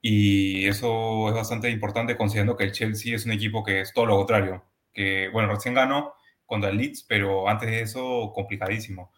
Y 0.00 0.66
eso 0.66 1.28
es 1.28 1.34
bastante 1.36 1.70
importante 1.70 2.16
considerando 2.16 2.56
que 2.56 2.64
el 2.64 2.72
Chelsea 2.72 3.14
es 3.14 3.24
un 3.24 3.30
equipo 3.30 3.62
que 3.62 3.82
es 3.82 3.92
todo 3.92 4.06
lo 4.06 4.16
contrario. 4.16 4.64
Que, 4.92 5.28
bueno, 5.28 5.48
recién 5.54 5.74
ganó 5.74 6.14
contra 6.44 6.70
el 6.70 6.78
Leeds, 6.78 7.04
pero 7.04 7.48
antes 7.48 7.70
de 7.70 7.82
eso, 7.82 8.32
complicadísimo. 8.34 9.12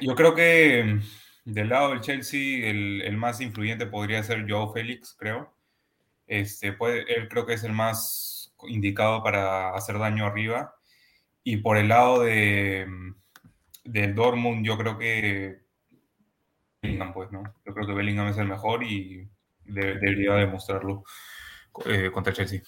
Yo 0.00 0.14
creo 0.14 0.32
que 0.36 1.00
del 1.44 1.68
lado 1.68 1.90
del 1.90 2.02
Chelsea, 2.02 2.70
el, 2.70 3.02
el 3.02 3.16
más 3.16 3.40
influyente 3.40 3.86
podría 3.86 4.22
ser 4.22 4.46
Joe 4.48 4.72
Félix, 4.72 5.16
creo. 5.18 5.52
Este, 6.28 6.72
puede, 6.72 7.00
él 7.12 7.28
creo 7.28 7.46
que 7.46 7.54
es 7.54 7.64
el 7.64 7.72
más 7.72 8.54
indicado 8.68 9.24
para 9.24 9.74
hacer 9.74 9.98
daño 9.98 10.24
arriba. 10.24 10.76
Y 11.44 11.58
por 11.58 11.76
el 11.76 11.88
lado 11.88 12.22
de, 12.22 12.86
del 13.84 14.14
Dortmund, 14.14 14.64
yo 14.66 14.76
creo 14.78 14.98
que 14.98 15.64
Bellingham, 16.82 17.12
pues, 17.12 17.30
¿no? 17.32 17.42
Yo 17.66 17.74
creo 17.74 17.86
que 17.86 17.92
Bellingham 17.94 18.28
es 18.28 18.38
el 18.38 18.48
mejor 18.48 18.82
y 18.82 19.28
debería 19.64 20.34
demostrarlo 20.34 21.04
eh, 21.86 22.10
contra 22.12 22.32
Chelsea. 22.32 22.62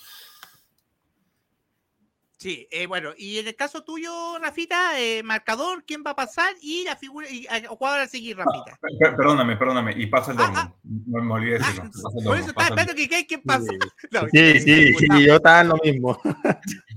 Sí, 2.38 2.69
eh, 2.71 2.87
bueno, 2.87 3.12
y 3.16 3.38
en 3.38 3.49
el 3.49 3.57
caso 3.57 3.83
tuyo, 3.83 4.38
Rafita, 4.38 5.00
eh, 5.00 5.23
marcador, 5.23 5.85
quién 5.87 6.05
va 6.07 6.11
a 6.11 6.16
pasar 6.16 6.55
y 6.61 6.85
la 6.85 6.95
figura, 6.95 7.26
y 7.31 7.47
jugador 7.66 8.00
a 8.00 8.07
seguir, 8.07 8.37
Rafita. 8.37 8.78
perdóname, 9.16 9.57
perdóname, 9.57 9.95
y 9.97 10.07
pasa 10.07 10.33
el 10.33 10.38
ah, 10.40 10.43
Dortmund. 10.43 10.69
Ah. 10.69 10.75
no 11.07 11.25
me 11.25 11.33
olvidé 11.33 11.59
decirlo. 11.59 11.85
Ah, 11.85 12.11
por 12.25 12.37
eso 12.37 12.49
estaba 12.49 12.69
esperando 12.69 12.95
que 12.95 13.26
¿quién 13.26 13.43
pasa? 13.43 13.73
Sí, 14.33 14.61
sí, 14.61 14.95
sí, 14.95 15.07
yo 15.25 15.37
estaba 15.37 15.62
en 15.62 15.69
lo 15.69 15.76
mismo. 15.83 16.21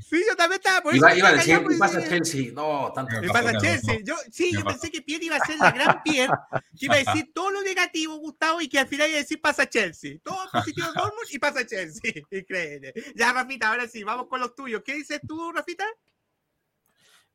Sí, 0.09 0.23
yo 0.27 0.35
también 0.35 0.59
estaba. 0.59 0.81
Por 0.81 0.95
iba, 0.95 1.15
iba 1.15 1.27
a 1.29 1.33
decir, 1.33 1.59
¿qué 1.59 1.77
pasa 1.77 2.03
Chelsea? 2.03 2.51
No, 2.53 2.91
tanto. 2.93 3.21
¿Qué 3.21 3.27
pasa 3.27 3.57
Chelsea? 3.59 3.99
Yo, 4.03 4.15
sí, 4.31 4.51
yo 4.51 4.65
pensé 4.65 4.89
que 4.89 5.01
Pierre 5.01 5.25
iba 5.25 5.35
a 5.35 5.45
ser 5.45 5.57
la 5.57 5.71
gran 5.71 6.01
Pierre, 6.03 6.33
que 6.77 6.85
iba 6.85 6.95
a 6.95 6.97
decir 6.97 7.31
todo 7.33 7.51
lo 7.51 7.61
negativo, 7.61 8.17
Gustavo, 8.17 8.59
y 8.59 8.67
que 8.67 8.79
al 8.79 8.87
final 8.87 9.07
iba 9.07 9.17
a 9.17 9.21
decir 9.21 9.39
pasa 9.39 9.69
Chelsea. 9.69 10.17
Todo 10.23 10.37
positivo 10.51 10.87
Dortmund 10.95 11.27
y 11.29 11.39
pasa 11.39 11.65
Chelsea. 11.65 12.13
Increíble. 12.31 12.93
Ya, 13.15 13.31
Rafita, 13.33 13.69
ahora 13.69 13.87
sí, 13.87 14.03
vamos 14.03 14.27
con 14.27 14.39
los 14.39 14.55
tuyos. 14.55 14.81
¿Qué 14.83 14.95
dices 14.95 15.21
tú, 15.29 15.51
Rafita? 15.51 15.85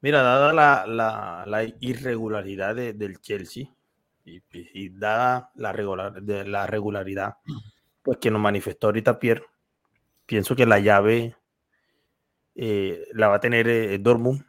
Mira, 0.01 0.21
dada 0.21 0.53
la, 0.53 0.85
la, 0.87 1.45
la 1.47 1.65
irregularidad 1.81 2.75
de, 2.75 2.93
del 2.93 3.21
Chelsea 3.21 3.69
y, 4.25 4.43
y, 4.53 4.89
dada 4.91 5.53
la, 5.55 5.73
regular, 5.73 6.21
de 6.21 6.45
la 6.45 6.67
regularidad 6.67 7.37
pues 8.03 8.19
que 8.19 8.31
nos 8.31 8.41
manifestó 8.41 8.89
ahorita 8.89 9.19
Pierre, 9.19 9.47
pienso 10.27 10.57
que 10.57 10.67
la 10.67 10.79
llave 10.79 11.37
eh, 12.55 13.07
la 13.13 13.29
va 13.29 13.37
a 13.37 13.41
tener 13.41 13.69
eh, 13.69 13.97
Dortmund. 13.99 14.45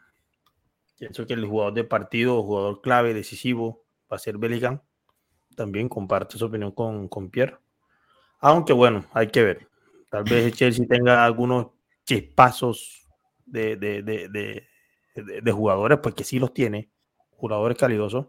Pienso 0.98 1.26
que 1.26 1.34
el 1.34 1.46
jugador 1.46 1.74
de 1.74 1.84
partido, 1.84 2.42
jugador 2.44 2.82
clave, 2.82 3.14
decisivo, 3.14 3.86
va 4.12 4.18
a 4.18 4.20
ser 4.20 4.38
Bellingham. 4.38 4.82
También 5.56 5.88
comparto 5.88 6.38
su 6.38 6.46
opinión 6.46 6.72
con, 6.72 7.08
con 7.08 7.30
Pierre. 7.30 7.58
Aunque 8.40 8.74
bueno, 8.74 9.06
hay 9.14 9.28
que 9.28 9.44
ver. 9.44 9.70
Tal 10.10 10.24
vez 10.24 10.54
Chelsea 10.54 10.86
tenga 10.88 11.24
algunos 11.24 11.68
chispazos 12.06 13.05
de, 13.46 13.76
de, 13.76 14.02
de, 14.02 14.68
de, 15.16 15.52
jugadores, 15.52 16.00
pues 16.02 16.16
que 16.16 16.24
sí 16.24 16.40
los 16.40 16.54
tiene, 16.54 16.90
jugadores 17.32 17.78
calidosos, 17.78 18.28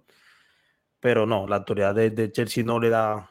pero 1.00 1.26
no, 1.26 1.46
la 1.46 1.56
autoridad 1.56 1.94
de, 1.94 2.32
Chelsea 2.32 2.64
no 2.64 2.78
le 2.78 2.90
da 2.90 3.30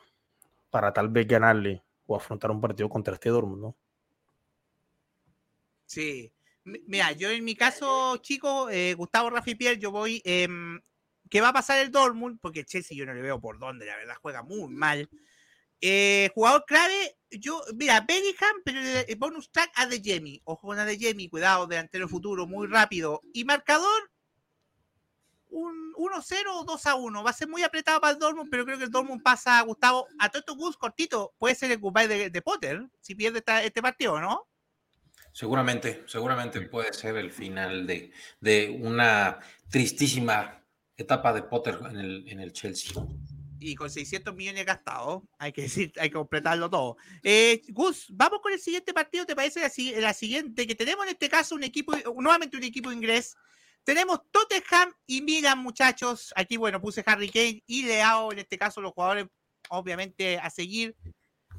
para 0.70 0.94
tal 0.94 1.10
vez 1.10 1.27
ganarle 1.27 1.84
o 2.08 2.15
afrontar 2.15 2.51
un 2.51 2.62
partido 2.62 2.89
contra 2.89 3.13
este 3.13 3.30
Dortmund, 3.30 3.62
¿no? 3.62 3.77
Sí. 5.86 6.32
Mira, 6.63 7.12
yo 7.12 7.30
en 7.30 7.44
mi 7.44 7.56
caso, 7.56 8.18
chicos, 8.18 8.72
eh, 8.72 8.96
Gustavo 8.96 9.30
Rafi 9.30 9.56
Pierre, 9.56 9.80
yo 9.80 9.92
voy. 9.92 10.22
Eh, 10.25 10.48
¿Qué 11.30 11.42
va 11.42 11.50
a 11.50 11.54
pasar 11.54 11.80
el 11.80 11.92
Dortmund? 11.92 12.39
Porque 12.42 12.65
Chelsea 12.65 12.98
yo 12.98 13.06
no 13.06 13.13
le 13.13 13.22
veo 13.22 13.39
por 13.39 13.60
dónde, 13.60 13.86
la 13.86 13.96
verdad, 13.96 14.15
juega 14.22 14.44
muy 14.44 14.68
mal. 14.74 15.10
Eh, 15.82 16.30
jugador 16.34 16.65
clave, 16.65 17.18
yo, 17.39 17.62
mira, 17.75 18.01
Bellingham, 18.01 18.62
pero 18.63 18.80
el 18.82 19.15
bonus 19.18 19.51
track 19.51 19.72
a 19.75 19.86
De 19.88 20.01
Jemi. 20.01 20.42
Ojo 20.46 20.68
con 20.68 20.80
a 20.80 20.86
De 20.86 20.98
Jemi, 20.98 21.30
cuidado, 21.30 21.68
delantero 21.68 22.08
futuro, 22.08 22.48
muy 22.48 22.68
rápido. 22.68 23.22
Y 23.34 23.46
marcador, 23.46 24.12
un 25.50 25.94
1-0 25.94 26.44
o 26.54 26.65
2-1. 26.65 27.25
Va 27.25 27.30
a 27.30 27.34
ser 27.34 27.48
muy 27.48 27.63
apretado 27.63 28.01
para 28.01 28.13
el 28.13 28.20
Dortmund, 28.20 28.50
pero 28.50 28.65
creo 28.65 28.77
que 28.77 28.86
el 28.86 28.92
Dortmund 28.92 29.24
pasa, 29.24 29.60
a 29.60 29.63
Gustavo, 29.63 30.08
a 30.20 30.30
Toto 30.30 30.56
Gus 30.56 30.77
cortito. 30.77 31.34
Puede 31.38 31.56
ser 31.56 31.72
el 31.72 31.80
goodbye 31.80 32.08
de, 32.08 32.30
de 32.30 32.42
Potter, 32.42 32.88
si 33.00 33.15
pierde 33.15 33.44
este 33.63 33.82
partido, 33.82 34.20
¿no? 34.20 34.48
Seguramente, 35.32 36.04
seguramente 36.08 36.62
puede 36.62 36.94
ser 36.94 37.18
el 37.18 37.32
final 37.32 37.86
de, 37.86 38.12
de 38.39 38.80
una 38.82 39.39
tristísima 39.70 40.63
etapa 40.96 41.34
de 41.34 41.44
Potter 41.44 41.80
en 41.89 41.98
el, 41.98 42.30
en 42.30 42.39
el 42.39 42.54
Chelsea 42.54 42.94
y 43.67 43.75
con 43.75 43.89
600 43.89 44.36
millones 44.36 44.65
gastados, 44.65 45.24
hay 45.38 45.51
que 45.51 45.63
decir, 45.63 45.91
hay 46.00 46.10
que 46.10 46.15
completarlo 46.15 46.69
todo. 46.69 46.98
Eh, 47.24 47.62
Gus, 47.69 48.07
vamos 48.10 48.39
con 48.41 48.53
el 48.53 48.60
siguiente 48.60 48.93
partido, 48.93 49.25
¿te 49.25 49.36
parece 49.36 49.62
la, 50.00 50.13
siguiente? 50.13 50.67
Que 50.67 50.75
tenemos 50.75 51.05
en 51.05 51.12
este 51.12 51.29
caso 51.29 51.55
un 51.55 51.63
equipo, 51.63 51.93
nuevamente 52.17 52.57
un 52.57 52.63
equipo 52.63 52.91
inglés. 52.91 53.36
Tenemos 53.84 54.22
Tottenham 54.31 54.93
y 55.05 55.22
Milan, 55.22 55.60
muchachos. 55.60 56.34
Aquí, 56.36 56.57
bueno, 56.57 56.81
puse 56.81 57.03
Harry 57.05 57.29
Kane 57.29 57.63
y 57.67 57.84
Leao, 57.84 58.31
en 58.31 58.39
este 58.39 58.57
caso 58.57 58.81
los 58.81 58.93
jugadores, 58.93 59.27
obviamente, 59.69 60.38
a 60.39 60.50
seguir. 60.50 60.95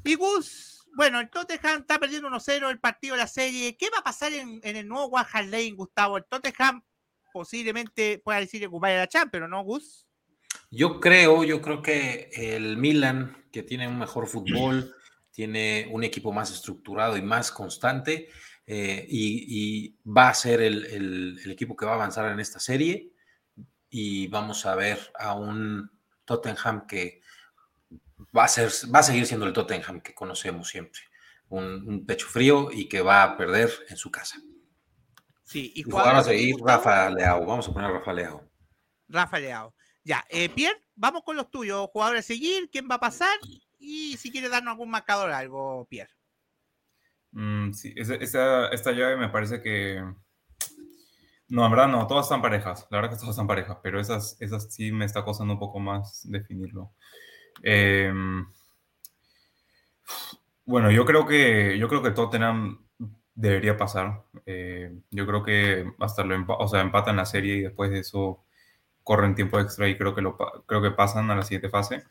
Y 0.05 0.15
Gus, 0.15 0.87
bueno, 0.97 1.21
el 1.21 1.29
Tottenham 1.29 1.81
está 1.81 1.99
perdiendo 1.99 2.29
1-0 2.29 2.71
el 2.71 2.81
partido 2.81 3.15
de 3.15 3.23
la 3.23 3.29
serie. 3.29 3.77
¿Qué 3.77 3.91
va 3.91 3.99
a 3.99 4.05
pasar 4.05 4.33
en, 4.33 4.61
el 4.63 4.89
nuevo 4.89 5.09
Warhol 5.09 5.51
Lane, 5.51 5.73
Gustavo? 5.73 6.17
El 6.17 6.25
Tottenham 6.25 6.83
posiblemente 7.33 8.19
pueda 8.25 8.41
decir 8.41 8.67
ocupar 8.67 8.93
la 8.93 9.07
Champions, 9.07 9.49
¿no, 9.49 9.63
Gus? 9.63 10.06
Yo 10.77 11.01
creo, 11.01 11.43
yo 11.43 11.63
creo 11.63 11.81
que 11.81 12.29
el 12.35 12.77
Milan, 12.77 13.47
que 13.51 13.63
tiene 13.63 13.89
un 13.89 13.99
mejor 13.99 14.27
fútbol, 14.27 14.95
tiene 15.31 15.89
un 15.91 16.05
equipo 16.05 16.35
más 16.35 16.53
estructurado 16.53 17.17
y 17.17 17.23
más 17.23 17.51
constante, 17.51 18.29
eh, 18.67 19.07
y, 19.09 19.97
va 20.05 20.29
a 20.29 20.35
ser 20.35 20.61
el, 20.61 21.41
equipo 21.47 21.75
que 21.75 21.87
va 21.87 21.93
a 21.93 21.95
avanzar 21.95 22.31
en 22.31 22.41
esta 22.41 22.61
serie. 22.61 23.11
Y 23.89 24.27
vamos 24.29 24.67
a 24.67 24.75
ver 24.75 24.99
a 25.19 25.33
un 25.33 25.91
Tottenham 26.27 26.87
que 26.87 27.23
va 28.37 28.45
a, 28.45 28.49
ser, 28.49 28.71
va 28.95 28.99
a 28.99 29.03
seguir 29.03 29.27
siendo 29.27 29.47
el 29.47 29.55
Tottenham 29.55 30.03
que 30.03 30.13
conocemos 30.13 30.69
siempre. 30.69 31.01
Un, 31.49 32.05
pecho 32.05 32.27
frío 32.27 32.69
y 32.71 32.87
que 32.87 33.01
va 33.01 33.23
a 33.23 33.37
perder 33.39 33.71
en 33.89 33.97
su 33.97 34.11
casa. 34.11 34.37
Sí, 35.43 35.73
y, 35.75 35.85
a 35.91 36.23
seguir 36.23 36.57
Rafa 36.63 37.09
Leao. 37.09 37.47
Vamos 37.47 37.67
a 37.67 37.73
poner 37.73 37.89
a 37.89 37.95
Rafa 37.95 38.13
Leao. 38.13 38.47
Rafa 39.09 39.39
Leao. 39.39 39.76
Ya, 40.07 40.25
eh, 40.29 40.49
Pierre, 40.49 40.81
vamos 40.95 41.25
con 41.25 41.35
los 41.35 41.51
tuyos, 41.51 41.89
jugadores 41.93 42.25
a 42.25 42.29
seguir, 42.29 42.71
quién 42.71 42.87
va 42.89 42.95
a 42.95 43.01
pasar 43.01 43.37
y 43.77 44.17
si 44.17 44.31
quiere 44.31 44.49
darnos 44.49 44.71
algún 44.71 44.89
marcador, 44.89 45.33
algo, 45.33 45.85
Pierre. 45.91 46.13
Mm, 47.33 47.73
sí, 47.73 47.93
esta, 47.97 48.69
esta 48.69 48.93
llave 48.93 49.17
me 49.17 49.31
parece 49.31 49.61
que. 49.61 50.01
No, 51.49 51.65
en 51.65 51.71
verdad 51.73 51.89
no, 51.89 52.07
todas 52.07 52.27
están 52.27 52.41
parejas. 52.41 52.87
La 52.89 52.99
verdad 52.99 53.11
que 53.11 53.17
todas 53.17 53.31
están 53.31 53.49
parejas, 53.49 53.79
pero 53.83 53.99
esas, 53.99 54.41
esas 54.41 54.73
sí 54.73 54.93
me 54.93 55.05
está 55.05 55.25
costando 55.25 55.55
un 55.55 55.59
poco 55.59 55.81
más 55.81 56.23
definirlo. 56.31 56.93
Em, 57.65 58.47
bueno, 60.65 60.93
yo 60.93 61.05
creo 61.05 61.27
que 61.27 61.79
yo 61.81 61.89
creo 61.89 62.05
que 62.05 62.13
Tottenham 62.13 62.87
debería 63.35 63.77
pasar. 63.77 64.23
Eh, 64.47 65.01
yo 65.11 65.27
creo 65.27 65.43
que 65.43 65.93
hasta 65.99 66.23
lo 66.23 66.37
o 66.47 66.69
sea, 66.69 66.81
empatan 66.81 67.17
la 67.17 67.27
serie 67.27 67.57
y 67.57 67.63
después 67.63 67.91
de 67.91 67.99
eso 67.99 68.46
corren 69.07 69.37
tiempo 69.37 69.61
extra 69.61 69.89
y 69.89 69.97
creo 69.97 70.17
que, 70.17 70.23
creo 70.67 70.83
que 70.83 70.91
pasan 70.91 71.31
a 71.31 71.37
la 71.37 71.43
siguiente 71.43 71.69
fase, 71.71 72.03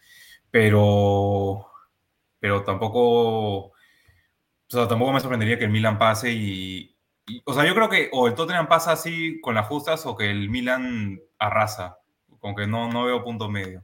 pero, 0.50 1.68
pero 2.40 2.64
tampoco, 2.64 3.66
o 3.66 3.74
sea, 4.70 4.88
tampoco 4.88 5.12
me 5.12 5.20
sorprendería 5.20 5.60
que 5.60 5.66
el 5.66 5.72
Milan 5.72 6.00
pase 6.00 6.32
y, 6.32 6.98
o 7.44 7.54
sea, 7.54 7.66
yo 7.66 7.76
creo 7.76 7.90
que 7.90 8.10
o 8.14 8.28
el 8.28 8.36
Tottenham 8.36 8.70
pasa 8.70 8.94
así 8.94 9.42
con 9.42 9.56
las 9.56 9.68
justas 9.68 10.06
o 10.06 10.16
que 10.16 10.32
el 10.32 10.50
Milan 10.50 11.20
arrasa, 11.38 11.98
con 12.40 12.56
que 12.56 12.66
no, 12.66 12.88
no 12.90 13.04
veo 13.04 13.26
punto 13.26 13.50
medio. 13.50 13.84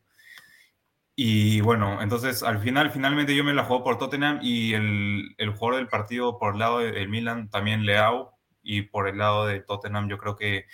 Y 1.14 1.60
bueno, 1.60 2.02
entonces 2.02 2.44
al 2.44 2.60
final, 2.60 2.92
finalmente 2.92 3.36
yo 3.36 3.44
me 3.44 3.54
la 3.54 3.66
juego 3.66 3.84
por 3.84 3.98
Tottenham 3.98 4.40
y 4.42 4.74
el, 4.74 5.36
el 5.38 5.50
jugador 5.50 5.82
del 5.82 5.90
partido 5.90 6.40
por 6.40 6.54
el 6.54 6.60
lado 6.60 6.80
del 6.80 7.10
Milan 7.10 7.50
también 7.50 7.86
Leao 7.86 8.38
y 8.64 8.84
por 8.84 9.10
el 9.10 9.18
lado 9.18 9.48
de 9.48 9.60
Tottenham 9.60 10.08
yo 10.08 10.18
creo 10.18 10.38
que 10.38 10.66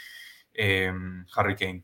eh, 0.54 0.94
Harry 1.36 1.56
Kane. 1.56 1.84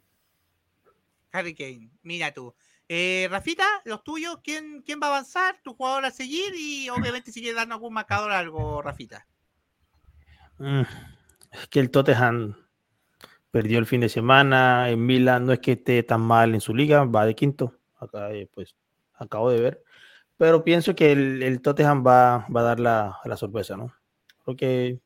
Harry 1.33 1.55
Kane, 1.55 1.89
mira 2.03 2.31
tú. 2.31 2.53
Eh, 2.87 3.27
Rafita, 3.29 3.65
los 3.85 4.03
tuyos, 4.03 4.37
¿quién, 4.43 4.83
¿quién 4.85 4.99
va 5.01 5.07
a 5.07 5.09
avanzar? 5.09 5.59
¿Tu 5.63 5.73
jugador 5.73 6.05
a 6.05 6.11
seguir? 6.11 6.53
Y 6.55 6.89
obviamente 6.89 7.31
si 7.31 7.41
quieres 7.41 7.55
darnos 7.55 7.77
algún 7.77 7.93
marcador 7.93 8.31
algo, 8.31 8.81
Rafita. 8.81 9.25
Mm, 10.59 10.83
es 11.51 11.67
que 11.69 11.79
el 11.79 11.89
Tottenham 11.89 12.55
perdió 13.49 13.79
el 13.79 13.87
fin 13.87 14.01
de 14.01 14.09
semana. 14.09 14.89
En 14.91 15.03
Milan 15.03 15.45
no 15.45 15.53
es 15.53 15.59
que 15.59 15.73
esté 15.73 16.03
tan 16.03 16.21
mal 16.21 16.53
en 16.53 16.61
su 16.61 16.75
liga, 16.75 17.03
va 17.05 17.25
de 17.25 17.35
quinto. 17.35 17.79
Acá, 17.97 18.31
eh, 18.31 18.47
pues, 18.53 18.75
acabo 19.13 19.49
de 19.49 19.59
ver. 19.59 19.83
Pero 20.37 20.63
pienso 20.63 20.95
que 20.95 21.11
el, 21.11 21.41
el 21.41 21.61
Tottenham 21.61 22.05
va, 22.05 22.45
va, 22.55 22.61
a 22.61 22.63
dar 22.63 22.79
la, 22.79 23.17
la, 23.25 23.37
sorpresa, 23.37 23.75
¿no? 23.75 23.93
Creo 24.43 24.55
que 24.55 24.99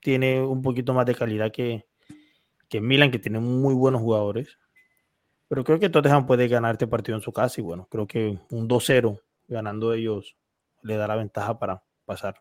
tiene 0.00 0.42
un 0.42 0.60
poquito 0.60 0.92
más 0.92 1.06
de 1.06 1.14
calidad 1.14 1.52
que, 1.52 1.86
que 2.68 2.80
Milan, 2.80 3.10
que 3.10 3.18
tiene 3.18 3.40
muy 3.40 3.74
buenos 3.74 4.02
jugadores. 4.02 4.58
Pero 5.50 5.64
creo 5.64 5.80
que 5.80 5.88
Tottenham 5.88 6.28
puede 6.28 6.46
ganar 6.46 6.74
este 6.74 6.86
partido 6.86 7.16
en 7.16 7.22
su 7.22 7.32
casa 7.32 7.60
y 7.60 7.64
bueno, 7.64 7.88
creo 7.90 8.06
que 8.06 8.38
un 8.50 8.68
2-0 8.68 9.20
ganando 9.48 9.92
ellos 9.92 10.36
le 10.82 10.94
da 10.94 11.08
la 11.08 11.16
ventaja 11.16 11.58
para 11.58 11.82
pasar 12.04 12.40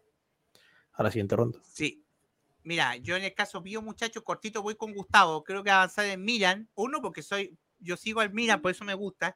a 0.94 1.02
la 1.02 1.10
siguiente 1.10 1.36
ronda. 1.36 1.60
Sí. 1.64 2.06
Mira, 2.62 2.98
yo 2.98 3.16
en 3.16 3.24
el 3.24 3.34
caso 3.34 3.62
mío, 3.62 3.82
muchachos, 3.82 4.22
cortito 4.22 4.62
voy 4.62 4.76
con 4.76 4.94
Gustavo. 4.94 5.44
Creo 5.44 5.64
que 5.64 5.72
avanzar 5.72 6.06
en 6.06 6.24
Milan. 6.24 6.70
Uno, 6.76 7.02
porque 7.02 7.24
soy, 7.24 7.58
yo 7.80 7.98
sigo 7.98 8.22
al 8.22 8.32
Milan, 8.32 8.62
por 8.62 8.70
eso 8.70 8.86
me 8.86 8.94
gusta. 8.94 9.36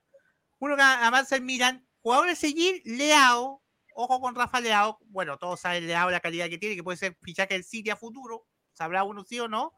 Uno 0.59 0.75
que 0.75 0.83
avanza 0.83 1.37
en 1.37 1.45
Milan. 1.45 1.87
Jugador 2.03 2.27
de 2.27 2.35
seguir, 2.35 2.83
Leao. 2.85 3.63
Ojo 3.95 4.21
con 4.21 4.35
Rafa 4.35 4.61
Leao. 4.61 4.99
Bueno, 5.05 5.39
todos 5.39 5.59
saben 5.59 5.87
Leao 5.87 6.11
la 6.11 6.19
calidad 6.19 6.47
que 6.47 6.59
tiene, 6.59 6.75
que 6.75 6.83
puede 6.83 6.97
ser 6.97 7.17
fichaje 7.23 7.55
del 7.55 7.63
City 7.63 7.89
a 7.89 7.95
futuro. 7.95 8.45
Sabrá 8.71 9.03
uno 9.03 9.23
sí 9.23 9.39
o 9.39 9.47
no. 9.47 9.73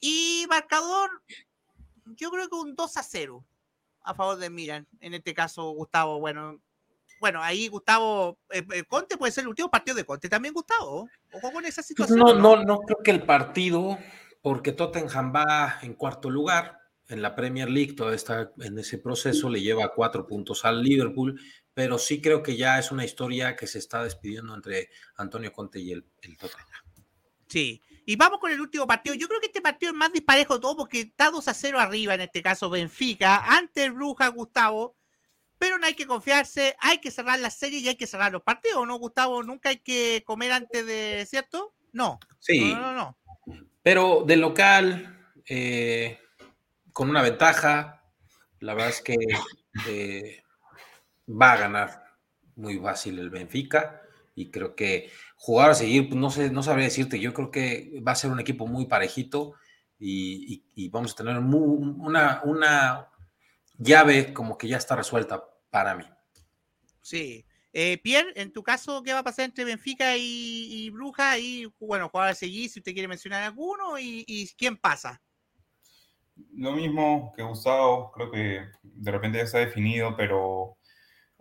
Y 0.00 0.46
marcador, 0.48 1.10
yo 2.04 2.30
creo 2.30 2.48
que 2.48 2.56
un 2.56 2.74
2 2.74 2.96
a 2.96 3.02
0 3.02 3.44
a 4.04 4.14
favor 4.14 4.36
de 4.38 4.50
Milan. 4.50 4.86
En 5.00 5.14
este 5.14 5.34
caso, 5.34 5.70
Gustavo, 5.70 6.18
bueno, 6.20 6.60
bueno, 7.20 7.42
ahí 7.42 7.68
Gustavo, 7.68 8.38
eh, 8.50 8.66
eh, 8.74 8.84
Conte 8.84 9.16
puede 9.16 9.32
ser 9.32 9.42
el 9.42 9.48
último 9.48 9.70
partido 9.70 9.96
de 9.96 10.04
Conte 10.04 10.28
también, 10.28 10.54
Gustavo. 10.54 11.08
Ojo 11.32 11.52
con 11.52 11.64
esa 11.64 11.82
situación. 11.82 12.18
No, 12.18 12.34
no, 12.34 12.62
no 12.64 12.80
creo 12.80 12.98
que 13.04 13.12
el 13.12 13.24
partido, 13.24 13.98
porque 14.40 14.72
Tottenham 14.72 15.32
va 15.34 15.78
en 15.82 15.94
cuarto 15.94 16.30
lugar 16.30 16.78
en 17.08 17.22
la 17.22 17.34
Premier 17.34 17.68
League, 17.68 17.92
todavía 17.92 18.16
está 18.16 18.52
en 18.58 18.78
ese 18.78 18.98
proceso, 18.98 19.48
le 19.48 19.60
lleva 19.60 19.92
cuatro 19.94 20.26
puntos 20.26 20.64
al 20.64 20.82
Liverpool, 20.82 21.40
pero 21.74 21.98
sí 21.98 22.20
creo 22.20 22.42
que 22.42 22.56
ya 22.56 22.78
es 22.78 22.90
una 22.90 23.04
historia 23.04 23.54
que 23.54 23.66
se 23.66 23.78
está 23.78 24.02
despidiendo 24.02 24.54
entre 24.54 24.88
Antonio 25.16 25.52
Conte 25.52 25.78
y 25.78 25.92
el, 25.92 26.04
el 26.22 26.36
Tottenham. 26.36 26.66
Sí, 27.48 27.82
y 28.04 28.16
vamos 28.16 28.38
con 28.40 28.50
el 28.50 28.60
último 28.60 28.86
partido. 28.86 29.14
Yo 29.14 29.28
creo 29.28 29.40
que 29.40 29.46
este 29.46 29.60
partido 29.60 29.92
es 29.92 29.98
más 29.98 30.12
disparejo 30.12 30.60
todo 30.60 30.76
porque 30.76 31.00
está 31.00 31.30
2 31.30 31.46
a 31.48 31.54
0 31.54 31.78
arriba, 31.78 32.14
en 32.14 32.22
este 32.22 32.42
caso 32.42 32.70
Benfica, 32.70 33.44
ante 33.56 33.90
Bruja, 33.90 34.28
Gustavo. 34.28 34.96
Pero 35.58 35.78
no 35.78 35.86
hay 35.86 35.94
que 35.94 36.06
confiarse, 36.06 36.74
hay 36.80 36.98
que 36.98 37.12
cerrar 37.12 37.38
la 37.38 37.50
serie 37.50 37.78
y 37.78 37.88
hay 37.88 37.94
que 37.94 38.08
cerrar 38.08 38.32
los 38.32 38.42
partidos, 38.42 38.84
¿no, 38.84 38.98
Gustavo? 38.98 39.44
Nunca 39.44 39.68
hay 39.68 39.78
que 39.78 40.24
comer 40.26 40.50
antes 40.50 40.84
de, 40.84 41.24
¿cierto? 41.28 41.74
No. 41.92 42.18
Sí. 42.40 42.74
No, 42.74 42.80
no, 42.80 42.92
no. 42.94 43.18
Pero 43.80 44.24
de 44.26 44.36
local, 44.36 45.32
eh, 45.46 46.18
con 46.92 47.08
una 47.08 47.22
ventaja, 47.22 48.02
la 48.58 48.74
verdad 48.74 48.90
es 48.90 49.02
que 49.02 49.16
eh, 49.86 50.42
va 51.28 51.52
a 51.52 51.56
ganar 51.58 52.04
muy 52.56 52.78
fácil 52.78 53.20
el 53.20 53.30
Benfica 53.30 54.01
y 54.34 54.50
creo 54.50 54.74
que 54.74 55.10
jugar 55.36 55.70
a 55.70 55.74
seguir, 55.74 56.08
pues, 56.08 56.20
no 56.20 56.30
sé, 56.30 56.50
no 56.50 56.62
sabría 56.62 56.86
decirte, 56.86 57.20
yo 57.20 57.34
creo 57.34 57.50
que 57.50 58.00
va 58.06 58.12
a 58.12 58.16
ser 58.16 58.30
un 58.30 58.40
equipo 58.40 58.66
muy 58.66 58.86
parejito 58.86 59.54
y, 59.98 60.88
vamos 60.90 61.12
a 61.12 61.16
tener 61.16 61.38
una, 61.38 62.42
una 62.44 63.08
llave 63.78 64.32
como 64.32 64.58
que 64.58 64.68
ya 64.68 64.76
está 64.76 64.96
resuelta 64.96 65.44
para 65.70 65.94
mí. 65.94 66.04
Sí. 67.00 67.44
Eh, 67.74 67.98
Pierre, 68.02 68.32
en 68.36 68.52
tu 68.52 68.62
caso, 68.62 69.02
¿qué 69.02 69.14
va 69.14 69.20
a 69.20 69.24
pasar 69.24 69.46
entre 69.46 69.64
Benfica 69.64 70.14
y, 70.16 70.90
Bruja? 70.90 71.38
Y 71.38 71.72
bueno, 71.80 72.08
jugar 72.10 72.28
a 72.28 72.34
seguir, 72.34 72.68
si 72.68 72.80
usted 72.80 72.92
quiere 72.92 73.08
mencionar 73.08 73.42
alguno, 73.42 73.98
y, 73.98 74.50
quién 74.58 74.76
pasa. 74.76 75.20
Lo 76.54 76.72
mismo 76.72 77.32
que 77.34 77.42
Gustavo, 77.42 78.10
creo 78.12 78.30
que 78.30 78.66
de 78.82 79.10
repente 79.10 79.38
ya 79.38 79.44
está 79.44 79.58
definido, 79.58 80.14
pero 80.16 80.76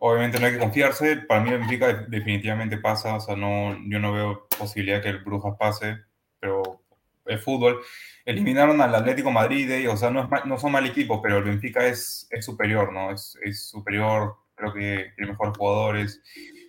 obviamente 0.03 0.39
no 0.39 0.47
hay 0.47 0.53
que 0.53 0.59
confiarse. 0.59 1.17
Para 1.17 1.41
mí 1.41 1.51
el 1.51 1.59
Benfica 1.59 1.93
definitivamente 2.07 2.77
pasa, 2.77 3.15
o 3.15 3.19
sea, 3.19 3.35
no, 3.35 3.77
yo 3.87 3.99
no 3.99 4.11
veo 4.11 4.47
posibilidad 4.57 5.01
que 5.01 5.09
el 5.09 5.23
Brujas 5.23 5.55
pase, 5.59 5.97
pero 6.39 6.81
es 7.25 7.43
fútbol. 7.43 7.79
Eliminaron 8.25 8.81
al 8.81 8.95
Atlético 8.95 9.31
Madrid, 9.31 9.69
y, 9.69 9.87
o 9.87 9.95
sea, 9.95 10.09
no, 10.09 10.27
no 10.45 10.57
son 10.57 10.71
mal 10.71 10.85
equipos, 10.87 11.19
pero 11.21 11.37
el 11.37 11.43
Benfica 11.43 11.85
es, 11.85 12.27
es 12.31 12.43
superior, 12.43 12.91
¿no? 12.91 13.11
Es, 13.11 13.37
es 13.43 13.69
superior, 13.69 14.37
creo 14.55 14.73
que 14.73 15.11
tiene 15.15 15.31
mejores 15.31 15.55
jugadores, 15.55 16.21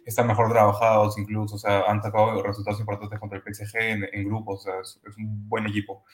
están 0.04 0.26
mejor 0.26 0.52
trabajados 0.52 1.16
incluso, 1.18 1.54
o 1.54 1.58
sea, 1.58 1.84
han 1.88 2.02
sacado 2.02 2.42
resultados 2.42 2.80
importantes 2.80 3.18
contra 3.18 3.38
el 3.38 3.54
PSG 3.54 3.76
en, 3.76 4.08
en 4.12 4.24
grupos, 4.24 4.60
o 4.60 4.62
sea, 4.64 4.80
es, 4.82 5.00
es 5.08 5.16
un 5.16 5.48
buen 5.48 5.66
equipo. 5.66 6.04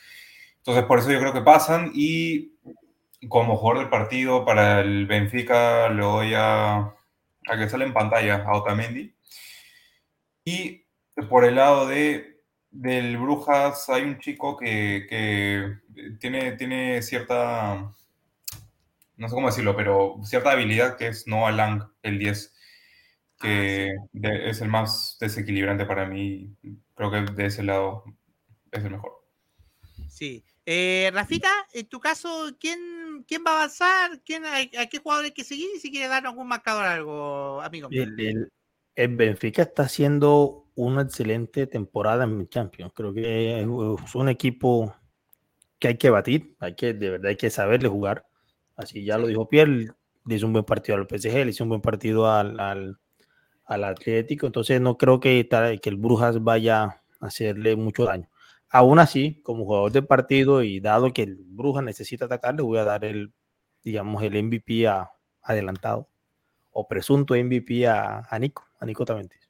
Entonces, 0.59 0.85
por 0.85 1.01
eso 1.01 1.11
yo 1.11 1.19
creo 1.19 1.33
que 1.33 1.41
pasan 1.41 1.91
y 1.95 2.53
como 3.29 3.57
jugador 3.57 3.83
del 3.83 3.91
partido 3.91 4.45
para 4.45 4.81
el 4.81 5.07
Benfica 5.07 5.89
le 5.89 6.03
doy 6.03 6.35
a, 6.37 6.95
a 7.49 7.57
que 7.59 7.69
sale 7.69 7.85
en 7.85 7.93
pantalla 7.95 8.45
a 8.47 8.57
Otamendi. 8.57 9.15
Y 10.45 10.85
por 11.29 11.45
el 11.45 11.57
lado 11.57 11.87
de, 11.87 12.43
del 12.71 13.17
Brujas 13.19 13.89
hay 13.89 14.03
un 14.03 14.19
chico 14.19 14.57
que, 14.57 15.07
que 15.09 15.79
tiene, 16.21 16.53
tiene 16.53 17.03
cierta, 17.03 17.93
no 19.17 19.29
sé 19.29 19.35
cómo 19.35 19.49
decirlo, 19.49 19.77
pero 19.77 20.17
cierta 20.25 20.53
habilidad 20.53 20.97
que 20.97 21.09
es 21.09 21.27
Noah 21.27 21.53
Lang, 21.53 21.83
el 22.03 22.19
10, 22.19 22.55
que 23.41 23.89
de- 24.13 24.51
es 24.51 24.61
el 24.61 24.69
más 24.69 25.17
desequilibrante 25.21 25.87
para 25.87 26.07
mí. 26.07 26.57
Creo 26.95 27.11
que 27.11 27.23
de 27.33 27.47
ese 27.47 27.63
lado 27.65 28.05
es 28.73 28.85
el 28.85 28.93
mejor. 28.93 29.13
Sí. 30.09 30.45
Eh, 30.71 31.11
Rafita, 31.15 31.49
en 31.73 31.87
tu 31.89 31.99
caso, 31.99 32.29
¿quién, 32.61 33.25
quién 33.27 33.43
va 33.47 33.53
a 33.53 33.55
avanzar? 33.55 34.21
¿Quién, 34.23 34.45
a, 34.45 34.57
a 34.59 34.87
qué 34.87 34.99
jugador 34.99 35.25
hay 35.25 35.31
que 35.31 35.43
seguir? 35.43 35.67
Y 35.75 35.79
si 35.79 35.91
quiere 35.91 36.09
darnos 36.09 36.33
algún 36.33 36.47
marcador 36.47 36.85
algo, 36.85 37.63
amigo. 37.63 37.89
El, 37.91 38.21
el- 38.21 38.53
el 38.95 39.17
Benfica 39.17 39.63
está 39.63 39.85
haciendo 39.85 40.67
una 40.75 41.03
excelente 41.03 41.67
temporada 41.67 42.25
en 42.25 42.49
Champions. 42.51 42.93
Creo 42.95 43.15
que 43.15 43.61
es 43.61 44.15
un 44.15 44.29
equipo 44.29 44.95
que 45.79 45.89
hay 45.89 45.97
que 45.97 46.11
batir, 46.11 46.55
hay 46.59 46.75
que, 46.75 46.93
de 46.93 47.11
verdad 47.11 47.29
hay 47.31 47.37
que 47.37 47.49
saberle 47.49 47.89
jugar. 47.89 48.27
Así 48.77 49.05
ya 49.05 49.17
lo 49.17 49.27
dijo 49.29 49.49
Pierre, 49.49 49.93
le 50.27 50.35
hizo 50.35 50.47
un 50.47 50.53
buen 50.53 50.67
partido 50.67 50.99
al 50.99 51.07
PSG, 51.07 51.45
le 51.47 51.51
hizo 51.51 51.65
un 51.65 51.71
buen 51.71 51.81
partido 51.81 52.31
al, 52.31 52.61
al, 52.61 52.99
al 53.65 53.85
Atlético, 53.85 54.45
entonces 54.47 54.81
no 54.83 54.99
creo 54.99 55.19
que 55.19 55.49
el 55.83 55.97
Brujas 55.97 56.43
vaya 56.43 56.83
a 56.83 57.03
hacerle 57.21 57.75
mucho 57.77 58.05
daño. 58.05 58.29
Aún 58.71 58.99
así, 58.99 59.41
como 59.43 59.65
jugador 59.65 59.93
de 59.93 60.03
partido 60.03 60.63
y 60.63 60.81
dado 60.81 61.13
que 61.13 61.23
el 61.23 61.37
Brujas 61.37 61.83
necesita 61.83 62.27
atacar, 62.27 62.55
le 62.55 62.63
voy 62.63 62.79
a 62.79 62.85
dar 62.85 63.05
el, 63.05 63.33
digamos, 63.83 64.23
el 64.23 64.43
MVP 64.43 64.87
adelantado 65.43 66.09
o 66.71 66.87
presunto 66.87 67.35
MVP 67.35 67.87
a, 67.87 68.27
a 68.29 68.39
Nico, 68.39 68.67
a 68.79 68.87
Nico 68.87 69.05
Tamentis. 69.05 69.49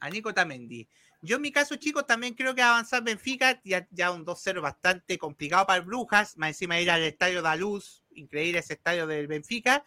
a 0.00 0.10
Nico 0.10 0.32
Tamendi. 0.32 0.88
Yo 1.22 1.36
en 1.36 1.42
mi 1.42 1.52
caso, 1.52 1.76
chicos, 1.76 2.06
también 2.06 2.34
creo 2.34 2.54
que 2.54 2.62
avanzar 2.62 3.02
Benfica, 3.02 3.60
ya, 3.62 3.86
ya 3.90 4.10
un 4.10 4.24
2-0 4.24 4.62
bastante 4.62 5.18
complicado 5.18 5.66
para 5.66 5.78
el 5.78 5.84
Brujas, 5.84 6.36
más 6.38 6.48
encima 6.48 6.80
ir 6.80 6.90
al 6.90 7.02
estadio 7.02 7.42
da 7.42 7.54
Luz, 7.56 8.02
increíble 8.14 8.60
ese 8.60 8.72
estadio 8.74 9.06
del 9.06 9.26
Benfica. 9.26 9.84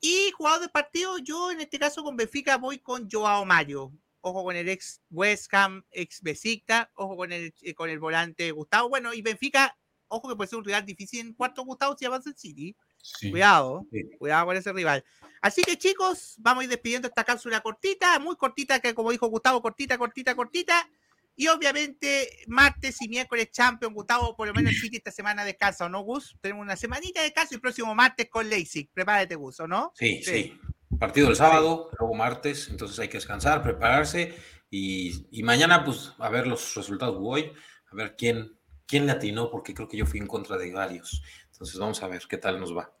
Y 0.00 0.30
jugador 0.36 0.62
de 0.62 0.68
partido, 0.70 1.18
yo 1.18 1.50
en 1.50 1.60
este 1.60 1.78
caso 1.78 2.02
con 2.02 2.16
Benfica 2.16 2.56
voy 2.56 2.78
con 2.78 3.08
Joao 3.10 3.44
Mario. 3.44 3.92
Ojo 4.26 4.42
con 4.42 4.56
el 4.56 4.70
ex 4.70 5.02
West 5.10 5.52
Ham, 5.52 5.84
ex 5.90 6.22
Besikta, 6.22 6.90
ojo 6.94 7.14
con 7.14 7.30
el, 7.30 7.52
eh, 7.60 7.74
con 7.74 7.90
el 7.90 7.98
volante 7.98 8.50
Gustavo. 8.52 8.88
Bueno, 8.88 9.12
y 9.12 9.20
Benfica, 9.20 9.76
ojo 10.08 10.30
que 10.30 10.34
puede 10.34 10.48
ser 10.48 10.58
un 10.60 10.64
rival 10.64 10.86
difícil 10.86 11.20
en 11.20 11.34
cuarto 11.34 11.62
Gustavo 11.62 11.94
si 11.98 12.06
avanza 12.06 12.30
el 12.30 12.36
City. 12.36 12.74
Sí. 13.02 13.30
Cuidado, 13.30 13.86
Sí. 13.92 14.00
cuidado 14.18 14.46
con 14.46 14.56
ese 14.56 14.72
rival. 14.72 15.04
Así 15.42 15.60
que 15.62 15.76
chicos, 15.76 16.36
vamos 16.38 16.62
a 16.62 16.64
ir 16.64 16.70
despidiendo 16.70 17.06
esta 17.06 17.22
cápsula 17.22 17.60
cortita, 17.60 18.18
muy 18.18 18.34
cortita, 18.36 18.80
que 18.80 18.94
como 18.94 19.10
dijo 19.10 19.26
Gustavo, 19.26 19.60
cortita, 19.60 19.98
cortita, 19.98 20.34
cortita. 20.34 20.88
Y 21.36 21.48
obviamente, 21.48 22.44
martes 22.46 23.02
y 23.02 23.08
miércoles 23.08 23.50
Champion, 23.50 23.92
Gustavo, 23.92 24.34
por 24.36 24.46
lo 24.48 24.54
menos 24.54 24.72
el 24.72 24.78
City 24.80 24.96
esta 24.96 25.10
semana 25.10 25.44
descansa, 25.44 25.84
¿o 25.84 25.88
no, 25.90 26.00
Gus? 26.00 26.34
Tenemos 26.40 26.62
una 26.62 26.76
semanita 26.76 27.20
de 27.20 27.26
descanso 27.26 27.52
y 27.52 27.56
el 27.56 27.60
próximo 27.60 27.94
martes 27.94 28.30
con 28.30 28.48
Leipzig. 28.48 28.88
Prepárate, 28.94 29.34
Gus, 29.34 29.60
¿o 29.60 29.66
no? 29.66 29.92
Sí, 29.96 30.22
Sí. 30.22 30.32
sí. 30.32 30.58
Partido 30.98 31.28
el 31.28 31.36
sábado, 31.36 31.90
luego 31.98 32.14
martes, 32.14 32.68
entonces 32.68 32.98
hay 32.98 33.08
que 33.08 33.18
descansar, 33.18 33.62
prepararse 33.62 34.34
y, 34.70 35.26
y 35.30 35.42
mañana 35.42 35.84
pues 35.84 36.12
a 36.18 36.28
ver 36.28 36.46
los 36.46 36.74
resultados 36.74 37.18
voy, 37.18 37.52
a 37.90 37.96
ver 37.96 38.16
quién, 38.16 38.58
quién 38.86 39.06
le 39.06 39.12
atinó, 39.12 39.50
porque 39.50 39.74
creo 39.74 39.88
que 39.88 39.96
yo 39.96 40.06
fui 40.06 40.20
en 40.20 40.26
contra 40.26 40.56
de 40.56 40.72
varios. 40.72 41.22
Entonces 41.52 41.78
vamos 41.78 42.02
a 42.02 42.08
ver 42.08 42.22
qué 42.28 42.38
tal 42.38 42.60
nos 42.60 42.76
va. 42.76 42.92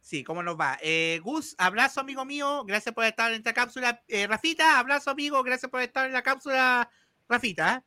Sí, 0.00 0.24
¿cómo 0.24 0.42
nos 0.42 0.58
va? 0.58 0.78
Eh, 0.82 1.20
Gus, 1.22 1.54
abrazo, 1.58 2.00
amigo 2.00 2.24
mío, 2.24 2.64
gracias 2.64 2.94
por 2.94 3.04
estar 3.04 3.30
en 3.30 3.38
esta 3.38 3.52
cápsula. 3.52 4.02
Eh, 4.08 4.26
Rafita, 4.26 4.78
abrazo, 4.78 5.10
amigo, 5.10 5.42
gracias 5.42 5.70
por 5.70 5.82
estar 5.82 6.06
en 6.06 6.12
la 6.12 6.22
cápsula, 6.22 6.88
Rafita. 7.28 7.74
¿eh? 7.74 7.82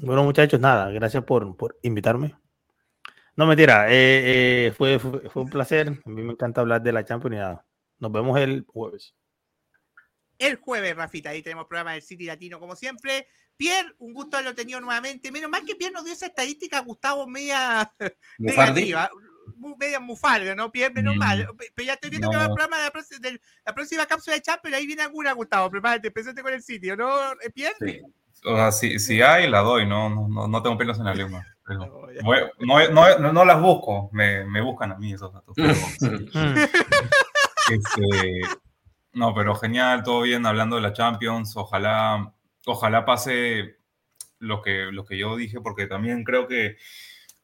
Bueno, 0.00 0.24
muchachos, 0.24 0.58
nada, 0.58 0.90
gracias 0.90 1.22
por, 1.22 1.56
por 1.56 1.78
invitarme. 1.82 2.34
No, 3.36 3.46
mentira, 3.46 3.88
eh, 3.88 4.68
eh, 4.68 4.72
fue, 4.72 4.98
fue, 4.98 5.28
fue 5.28 5.42
un 5.42 5.50
placer. 5.50 5.88
A 6.04 6.08
mí 6.08 6.22
me 6.22 6.32
encanta 6.32 6.62
hablar 6.62 6.82
de 6.82 6.92
la 6.92 7.04
Champions 7.04 7.36
y 7.36 7.38
nada. 7.38 7.65
Nos 7.98 8.12
vemos 8.12 8.38
el 8.38 8.64
jueves. 8.66 9.14
el 10.38 10.56
jueves, 10.56 10.94
Rafita. 10.94 11.30
Ahí 11.30 11.42
tenemos 11.42 11.66
programa 11.66 11.92
del 11.92 12.02
City 12.02 12.24
Latino, 12.26 12.60
como 12.60 12.76
siempre. 12.76 13.26
Pierre, 13.56 13.94
un 13.98 14.12
gusto 14.12 14.36
haberlo 14.36 14.54
tenido 14.54 14.80
nuevamente. 14.82 15.32
Menos 15.32 15.48
mal 15.50 15.64
que 15.64 15.74
Pierre 15.76 15.94
nos 15.94 16.04
dio 16.04 16.12
esa 16.12 16.26
estadística, 16.26 16.78
Gustavo, 16.80 17.26
media 17.26 17.90
Mufardi, 18.38 18.82
negativa. 18.82 19.10
Media 19.78 19.98
mufarga, 20.00 20.54
¿no? 20.54 20.70
Pierre, 20.70 20.92
menos 20.92 21.14
Mm. 21.16 21.18
mal. 21.18 21.48
Pe- 21.56 21.72
Pero 21.74 21.86
ya 21.86 21.94
estoy 21.94 22.10
viendo 22.10 22.28
que 22.30 22.36
va 22.36 22.42
el 22.42 22.48
programa 22.50 22.76
de 22.78 22.84
la, 22.84 22.90
próxima- 22.90 23.20
de 23.20 23.40
la 23.64 23.74
próxima 23.74 24.04
cápsula 24.06 24.36
de 24.36 24.42
Champions. 24.42 24.76
Ahí 24.76 24.86
viene 24.86 25.02
alguna, 25.02 25.32
Gustavo. 25.32 25.70
Prepárate, 25.70 26.10
presente 26.10 26.42
con 26.42 26.52
el 26.52 26.62
sitio, 26.62 26.96
¿no, 26.96 27.32
eh, 27.32 27.50
Pierre? 27.54 27.76
sí. 27.80 28.00
O 28.44 28.54
sea, 28.54 28.70
si, 28.70 28.98
si 28.98 29.22
hay, 29.22 29.48
la 29.48 29.60
doy, 29.60 29.86
no, 29.86 30.10
no, 30.10 30.28
no, 30.28 30.46
no 30.46 30.62
tengo 30.62 30.76
pelos 30.76 30.98
en 30.98 31.04
la 31.06 31.14
lengua. 31.14 31.44
No, 31.68 31.84
no, 32.60 32.88
no, 32.90 33.18
no, 33.18 33.32
no 33.32 33.44
las 33.44 33.60
busco, 33.60 34.08
me, 34.12 34.44
me 34.44 34.60
buscan 34.60 34.92
a 34.92 34.98
mí 34.98 35.12
esos 35.14 35.32
datos. 35.32 35.52
pero-. 35.56 35.74
Este, 37.66 38.60
no, 39.12 39.34
pero 39.34 39.54
genial, 39.56 40.02
todo 40.04 40.22
bien 40.22 40.46
hablando 40.46 40.76
de 40.76 40.82
la 40.82 40.92
Champions. 40.92 41.56
Ojalá, 41.56 42.34
ojalá 42.66 43.04
pase 43.04 43.76
lo 44.40 44.62
que, 44.62 44.86
lo 44.92 45.04
que 45.06 45.18
yo 45.18 45.36
dije, 45.36 45.60
porque 45.62 45.86
también 45.86 46.24
creo 46.24 46.48
que, 46.48 46.76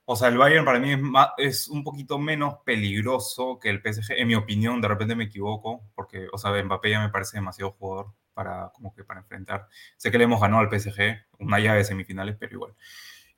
o 0.06 0.16
sea, 0.16 0.28
el 0.28 0.38
Bayern 0.38 0.64
para 0.66 0.80
mí 0.80 0.92
es, 0.92 1.00
ma- 1.00 1.34
es 1.38 1.68
un 1.68 1.84
poquito 1.84 2.18
menos 2.18 2.56
peligroso 2.66 3.58
que 3.60 3.70
el 3.70 3.82
PSG, 3.82 4.20
en 4.20 4.28
mi 4.28 4.34
opinión, 4.36 4.80
de 4.80 4.88
repente 4.88 5.16
me 5.16 5.24
equivoco, 5.26 5.82
porque, 5.94 6.28
o 6.32 6.38
sea, 6.38 6.52
Mbappé 6.62 6.90
ya 6.92 7.00
me 7.02 7.10
parece 7.10 7.38
demasiado 7.38 7.72
jugador 7.72 8.14
para, 8.34 8.70
como 8.74 8.94
que 8.94 9.04
para 9.04 9.20
enfrentar. 9.20 9.68
Sé 9.98 10.10
que 10.12 10.18
le 10.18 10.24
hemos 10.24 10.40
ganado 10.42 10.62
al 10.62 10.70
PSG, 10.70 11.26
una 11.40 11.60
llave 11.60 11.78
de 11.80 11.84
semifinales, 11.84 12.36
pero 12.38 12.54
igual. 12.54 12.74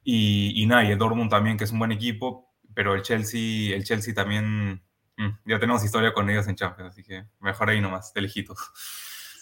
Y, 0.03 0.53
y 0.62 0.66
nada, 0.66 0.85
y 0.85 0.90
el 0.92 0.99
Dortmund 0.99 1.31
también, 1.31 1.57
que 1.57 1.64
es 1.64 1.73
un 1.73 1.79
buen 1.79 1.92
equipo, 1.92 2.55
pero 2.75 2.94
el 2.94 3.03
Chelsea, 3.03 3.75
el 3.75 3.85
Chelsea 3.85 4.14
también, 4.14 4.83
mm, 5.16 5.38
ya 5.46 5.59
tenemos 5.59 5.85
historia 5.85 6.12
con 6.12 6.29
ellos 6.31 6.46
en 6.48 6.57
Champions, 6.57 6.92
así 6.92 7.03
que 7.03 7.24
mejor 7.40 7.70
ahí 7.70 7.81
nomás, 7.81 8.12
de 8.12 8.20
lejitos. 8.20 8.59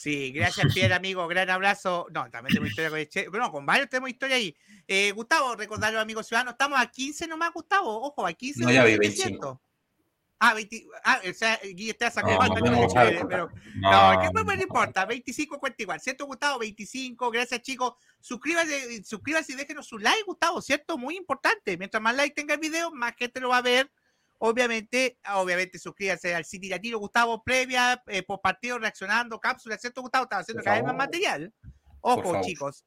Sí, 0.02 0.32
gracias, 0.32 0.74
Pierre, 0.74 0.94
amigo. 0.94 1.28
Gran 1.28 1.48
abrazo. 1.48 2.08
No, 2.10 2.28
también 2.28 2.54
tenemos 2.54 2.70
historia 2.70 2.90
con 2.90 2.98
el 2.98 3.08
Che. 3.08 3.28
No, 3.32 3.52
con 3.52 3.64
varios 3.64 3.88
tenemos 3.88 4.10
historia 4.10 4.34
ahí. 4.34 4.56
Eh, 4.88 5.12
Gustavo, 5.12 5.54
recordarlo, 5.54 6.00
amigos 6.00 6.26
ciudadanos. 6.26 6.54
Estamos 6.54 6.80
a 6.80 6.86
15 6.86 7.28
nomás, 7.28 7.52
Gustavo. 7.52 8.08
Ojo, 8.08 8.26
a 8.26 8.32
15. 8.32 8.64
No, 8.64 8.72
ya 8.72 8.82
vi 8.82 8.94
700. 8.94 9.58
Ah, 10.44 10.54
20, 10.54 10.86
ah, 11.04 11.20
o 11.30 11.32
sea, 11.34 11.60
Guille 11.62 11.92
está 11.92 12.10
sacando 12.10 12.58
No, 12.58 12.82
no 12.82 13.28
pero 13.28 13.48
no, 13.76 14.20
que 14.20 14.30
pues, 14.32 14.44
no 14.44 14.62
importa, 14.64 15.04
25 15.04 15.60
cuenta 15.60 15.80
igual, 15.84 16.00
¿cierto, 16.00 16.26
Gustavo? 16.26 16.58
25, 16.58 17.30
gracias, 17.30 17.62
chicos. 17.62 17.94
Suscríbanse, 18.20 19.04
suscríbanse 19.04 19.52
y 19.52 19.54
déjenos 19.54 19.86
su 19.86 20.00
like, 20.00 20.24
Gustavo, 20.26 20.60
¿cierto? 20.60 20.98
Muy 20.98 21.16
importante. 21.16 21.78
Mientras 21.78 22.02
más 22.02 22.16
like 22.16 22.34
tenga 22.34 22.54
el 22.54 22.60
video, 22.60 22.90
más 22.90 23.14
gente 23.16 23.38
lo 23.38 23.50
va 23.50 23.58
a 23.58 23.62
ver. 23.62 23.88
Obviamente, 24.44 25.20
obviamente, 25.36 25.78
suscríbanse 25.78 26.34
al 26.34 26.44
City 26.44 26.68
Latino, 26.68 26.98
Gustavo, 26.98 27.44
previa, 27.44 28.02
eh, 28.08 28.24
por 28.24 28.40
partido, 28.40 28.76
reaccionando, 28.76 29.38
cápsulas, 29.38 29.80
¿cierto, 29.80 30.02
Gustavo? 30.02 30.24
Estaba 30.24 30.42
haciendo 30.42 30.58
Por 30.58 30.64
cada 30.64 30.76
vez 30.78 30.84
más 30.84 30.96
material. 30.96 31.54
Ojo, 32.00 32.40
chicos. 32.42 32.84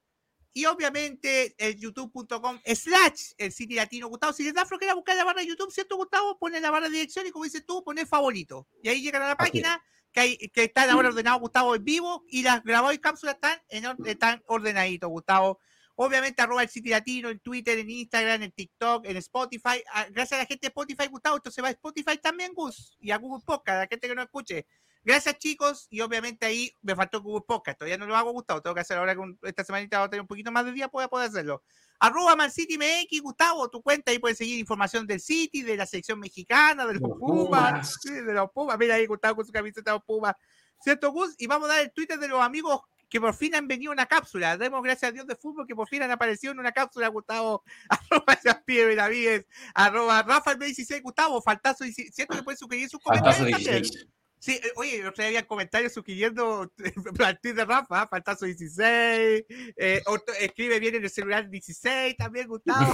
Y 0.51 0.65
obviamente 0.65 1.55
el 1.57 1.77
youtube.com 1.77 2.59
slash 2.65 3.31
el 3.37 3.53
City 3.53 3.75
Latino, 3.75 4.09
Gustavo. 4.09 4.33
Si 4.33 4.43
les 4.43 4.53
da 4.53 4.65
flojera 4.65 4.95
buscar 4.95 5.15
la 5.15 5.23
barra 5.23 5.39
de 5.39 5.47
YouTube, 5.47 5.71
¿cierto, 5.71 5.95
Gustavo? 5.95 6.37
Pone 6.37 6.59
la 6.59 6.71
barra 6.71 6.89
de 6.89 6.97
dirección 6.97 7.25
y 7.25 7.31
como 7.31 7.45
dices 7.45 7.65
tú, 7.65 7.81
pone 7.85 8.05
favorito. 8.05 8.67
Y 8.83 8.89
ahí 8.89 9.01
llegan 9.01 9.21
a 9.21 9.29
la 9.29 9.37
página 9.37 9.81
que, 10.11 10.19
hay, 10.19 10.37
que 10.37 10.65
están 10.65 10.89
ahora 10.89 11.07
ordenados, 11.07 11.39
Gustavo, 11.39 11.73
en 11.73 11.85
vivo 11.85 12.25
y 12.27 12.43
las 12.43 12.65
grabadas 12.65 12.97
y 12.97 12.99
cápsulas 12.99 13.35
están, 13.35 13.57
en, 13.69 13.85
están 14.05 14.43
ordenaditos, 14.47 15.09
Gustavo. 15.09 15.61
Obviamente, 15.95 16.41
arroba 16.41 16.61
el 16.63 16.69
City 16.69 16.89
Latino 16.89 17.29
en 17.29 17.39
Twitter, 17.39 17.79
en 17.79 17.89
Instagram, 17.89 18.43
en 18.43 18.51
TikTok, 18.51 19.05
en 19.05 19.17
Spotify. 19.17 19.81
Ah, 19.93 20.05
Gracias 20.11 20.33
a 20.33 20.43
la 20.43 20.45
gente 20.45 20.67
de 20.67 20.69
Spotify, 20.69 21.07
Gustavo, 21.07 21.37
esto 21.37 21.51
se 21.51 21.61
va 21.61 21.69
a 21.69 21.71
Spotify 21.71 22.17
también, 22.17 22.53
Gus, 22.53 22.97
y 22.99 23.11
a 23.11 23.17
Google 23.17 23.43
Podcast, 23.45 23.75
a 23.77 23.79
la 23.81 23.87
gente 23.87 24.07
que 24.07 24.15
no 24.15 24.21
escuche. 24.21 24.67
Gracias, 25.05 25.37
chicos. 25.37 25.87
Y 25.91 26.01
obviamente 26.01 26.47
ahí 26.47 26.73
me 26.81 26.95
faltó 26.95 27.21
Google 27.21 27.45
Podcast. 27.47 27.77
Todavía 27.77 27.97
no 27.97 28.07
lo 28.07 28.15
hago, 28.15 28.31
Gustavo. 28.31 28.61
Tengo 28.63 28.73
que 28.73 28.81
hacer 28.81 28.97
ahora 28.97 29.15
con 29.15 29.37
esta 29.43 29.63
semanita. 29.63 29.99
Voy 29.99 30.07
a 30.07 30.09
tener 30.09 30.21
un 30.21 30.27
poquito 30.27 30.51
más 30.51 30.65
de 30.65 30.71
día 30.71 30.87
para 30.87 31.07
poder 31.07 31.29
hacerlo. 31.29 31.61
Arroba 31.99 32.35
Man 32.35 32.51
City 32.51 32.75
MX, 32.77 33.21
Gustavo, 33.21 33.69
tu 33.69 33.83
cuenta 33.83 34.11
ahí 34.11 34.17
puedes 34.19 34.37
seguir 34.39 34.57
información 34.59 35.05
del 35.05 35.21
City, 35.21 35.61
de 35.61 35.77
la 35.77 35.85
selección 35.85 36.19
mexicana, 36.19 36.87
de 36.87 36.95
los, 36.95 37.03
Los 37.03 37.19
Pumas, 37.19 37.71
Pumas. 37.71 37.97
sí, 38.01 38.11
de 38.11 38.33
los 38.33 38.49
Pumas. 38.51 38.77
Mira 38.79 38.95
ahí 38.95 39.05
Gustavo 39.05 39.35
con 39.35 39.45
su 39.45 39.51
camiseta 39.51 39.91
de 39.91 39.97
los 39.97 40.03
Pumas. 40.03 40.33
¿Cierto, 40.81 41.11
Gus? 41.11 41.35
Y 41.37 41.45
vamos 41.45 41.69
a 41.69 41.73
dar 41.73 41.83
el 41.83 41.91
Twitter 41.93 42.17
de 42.17 42.27
los 42.27 42.41
amigos 42.41 42.81
que 43.09 43.21
por 43.21 43.33
fin 43.33 43.55
han 43.55 43.67
venido 43.67 43.91
en 43.91 43.97
una 43.99 44.05
cápsula. 44.07 44.57
Demos 44.57 44.83
gracias 44.83 45.09
a 45.09 45.11
Dios 45.13 45.27
de 45.27 45.35
fútbol 45.35 45.65
que 45.67 45.75
por 45.75 45.87
fin 45.87 46.03
han 46.03 46.11
aparecido 46.11 46.51
en 46.53 46.59
una 46.59 46.71
cápsula, 46.71 47.07
Gustavo. 47.07 47.63
Arroba 47.89 48.35
Jaspier 48.43 48.87
Benavides, 48.87 49.45
arroba 49.73 50.21
Rafael 50.23 50.59
16 50.59 51.01
Gustavo, 51.01 51.41
faltazo, 51.41 51.85
¿cierto 51.85 52.35
que 52.35 52.43
pueden 52.43 52.57
suscribir 52.57 52.89
sus 52.89 52.99
comentarios 52.99 53.49
también? 53.51 53.81
16. 53.83 54.07
Sí, 54.37 54.59
eh, 54.63 54.71
oye, 54.75 54.99
otro 55.07 55.23
día 55.23 55.27
había 55.27 55.47
comentarios 55.47 55.93
sugiriendo 55.93 56.71
tweet 57.41 57.53
de 57.53 57.65
Rafa, 57.65 58.07
Faltazo 58.07 58.45
16, 58.45 59.43
eh, 59.75 60.01
otro- 60.05 60.35
escribe 60.39 60.79
bien 60.79 60.95
en 60.95 61.03
el 61.03 61.09
celular 61.09 61.49
16 61.49 62.15
también, 62.15 62.47
Gustavo. 62.47 62.93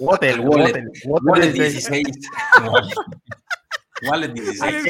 Wallet. 0.00 0.36
Wallet 1.06 1.52
16. 1.52 2.04
16. 2.04 2.24
Wallet 4.02 4.32
16. 4.32 4.84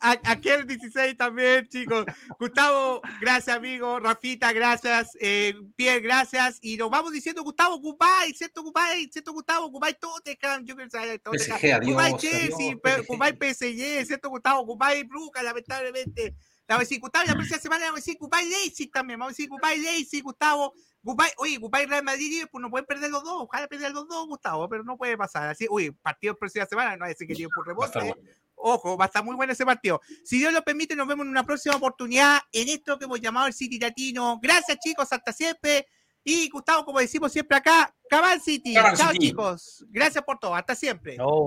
Aquel 0.00 0.66
16 0.66 1.16
también, 1.16 1.66
chicos. 1.68 2.04
Gustavo, 2.38 3.02
gracias, 3.20 3.56
amigo. 3.56 3.98
Rafita, 4.00 4.52
gracias. 4.52 5.10
Eh, 5.20 5.54
Pierre, 5.76 6.00
gracias. 6.00 6.58
Y 6.62 6.76
nos 6.76 6.90
vamos 6.90 7.12
diciendo, 7.12 7.42
Gustavo, 7.42 7.78
Goodbye, 7.78 8.32
¿cierto, 8.34 8.62
Goodbye? 8.62 9.08
¿Cierto, 9.12 9.32
Gustavo? 9.32 9.70
Goodbye, 9.70 9.94
Tottenham. 9.94 10.64
Yo 10.64 10.74
adiós, 10.74 11.94
Goodbye, 11.94 12.16
Chelsea. 12.18 12.76
pe- 12.82 13.02
PSG. 13.02 13.06
Goodbye, 13.08 13.32
PSG, 13.54 14.06
¿cierto, 14.06 14.30
Gustavo? 14.30 14.64
Goodbye, 14.64 15.04
Bruca, 15.04 15.42
lamentablemente. 15.42 16.34
La 16.66 16.74
vamos 16.74 16.82
a 16.82 16.84
decir, 16.88 17.00
Gustavo, 17.00 17.24
la 17.26 17.34
próxima 17.34 17.58
semana 17.58 17.84
vamos 17.86 17.98
a 17.98 18.00
decir 18.00 18.16
Goodbye, 18.20 18.44
Leipzig 18.46 18.90
también. 18.90 19.18
Vamos 19.18 19.30
a 19.32 19.34
decir 19.36 19.48
Goodbye, 19.48 19.78
Leipzig, 19.78 20.22
Gustavo. 20.22 20.74
Goodbye, 21.02 21.32
oye, 21.38 21.56
Goodbye, 21.58 21.86
Real 21.86 22.04
Madrid. 22.04 22.44
Pues 22.50 22.60
no 22.62 22.70
pueden 22.70 22.84
perder 22.86 23.10
los 23.10 23.22
dos. 23.24 23.42
Ojalá 23.42 23.66
perder 23.68 23.92
los 23.92 24.06
dos, 24.08 24.26
Gustavo, 24.26 24.68
pero 24.68 24.82
no 24.84 24.96
puede 24.96 25.16
pasar. 25.16 25.48
Así, 25.48 25.66
uy, 25.70 25.90
partido 25.90 26.32
la 26.34 26.38
próxima 26.38 26.66
semana. 26.66 26.96
No 26.96 27.06
decir 27.06 27.26
que 27.26 27.34
tiene 27.34 27.50
por 27.54 27.66
rebote. 27.66 28.14
Ojo, 28.60 28.96
va 28.96 29.04
a 29.04 29.06
estar 29.06 29.24
muy 29.24 29.36
bueno 29.36 29.52
ese 29.52 29.64
partido. 29.64 30.00
Si 30.24 30.38
Dios 30.38 30.52
lo 30.52 30.62
permite, 30.62 30.96
nos 30.96 31.06
vemos 31.06 31.24
en 31.24 31.30
una 31.30 31.44
próxima 31.44 31.76
oportunidad 31.76 32.40
en 32.52 32.68
esto 32.68 32.98
que 32.98 33.04
hemos 33.04 33.20
llamado 33.20 33.46
el 33.46 33.52
City 33.52 33.78
Latino. 33.78 34.38
Gracias, 34.42 34.78
chicos, 34.78 35.12
hasta 35.12 35.32
siempre. 35.32 35.86
Y 36.24 36.48
Gustavo, 36.50 36.84
como 36.84 36.98
decimos 36.98 37.32
siempre 37.32 37.56
acá, 37.56 37.94
Cabal 38.08 38.40
City. 38.40 38.74
Chao, 38.74 39.12
chicos. 39.18 39.84
Gracias 39.88 40.24
por 40.24 40.38
todo. 40.38 40.54
Hasta 40.54 40.74
siempre. 40.74 41.16
No. 41.16 41.46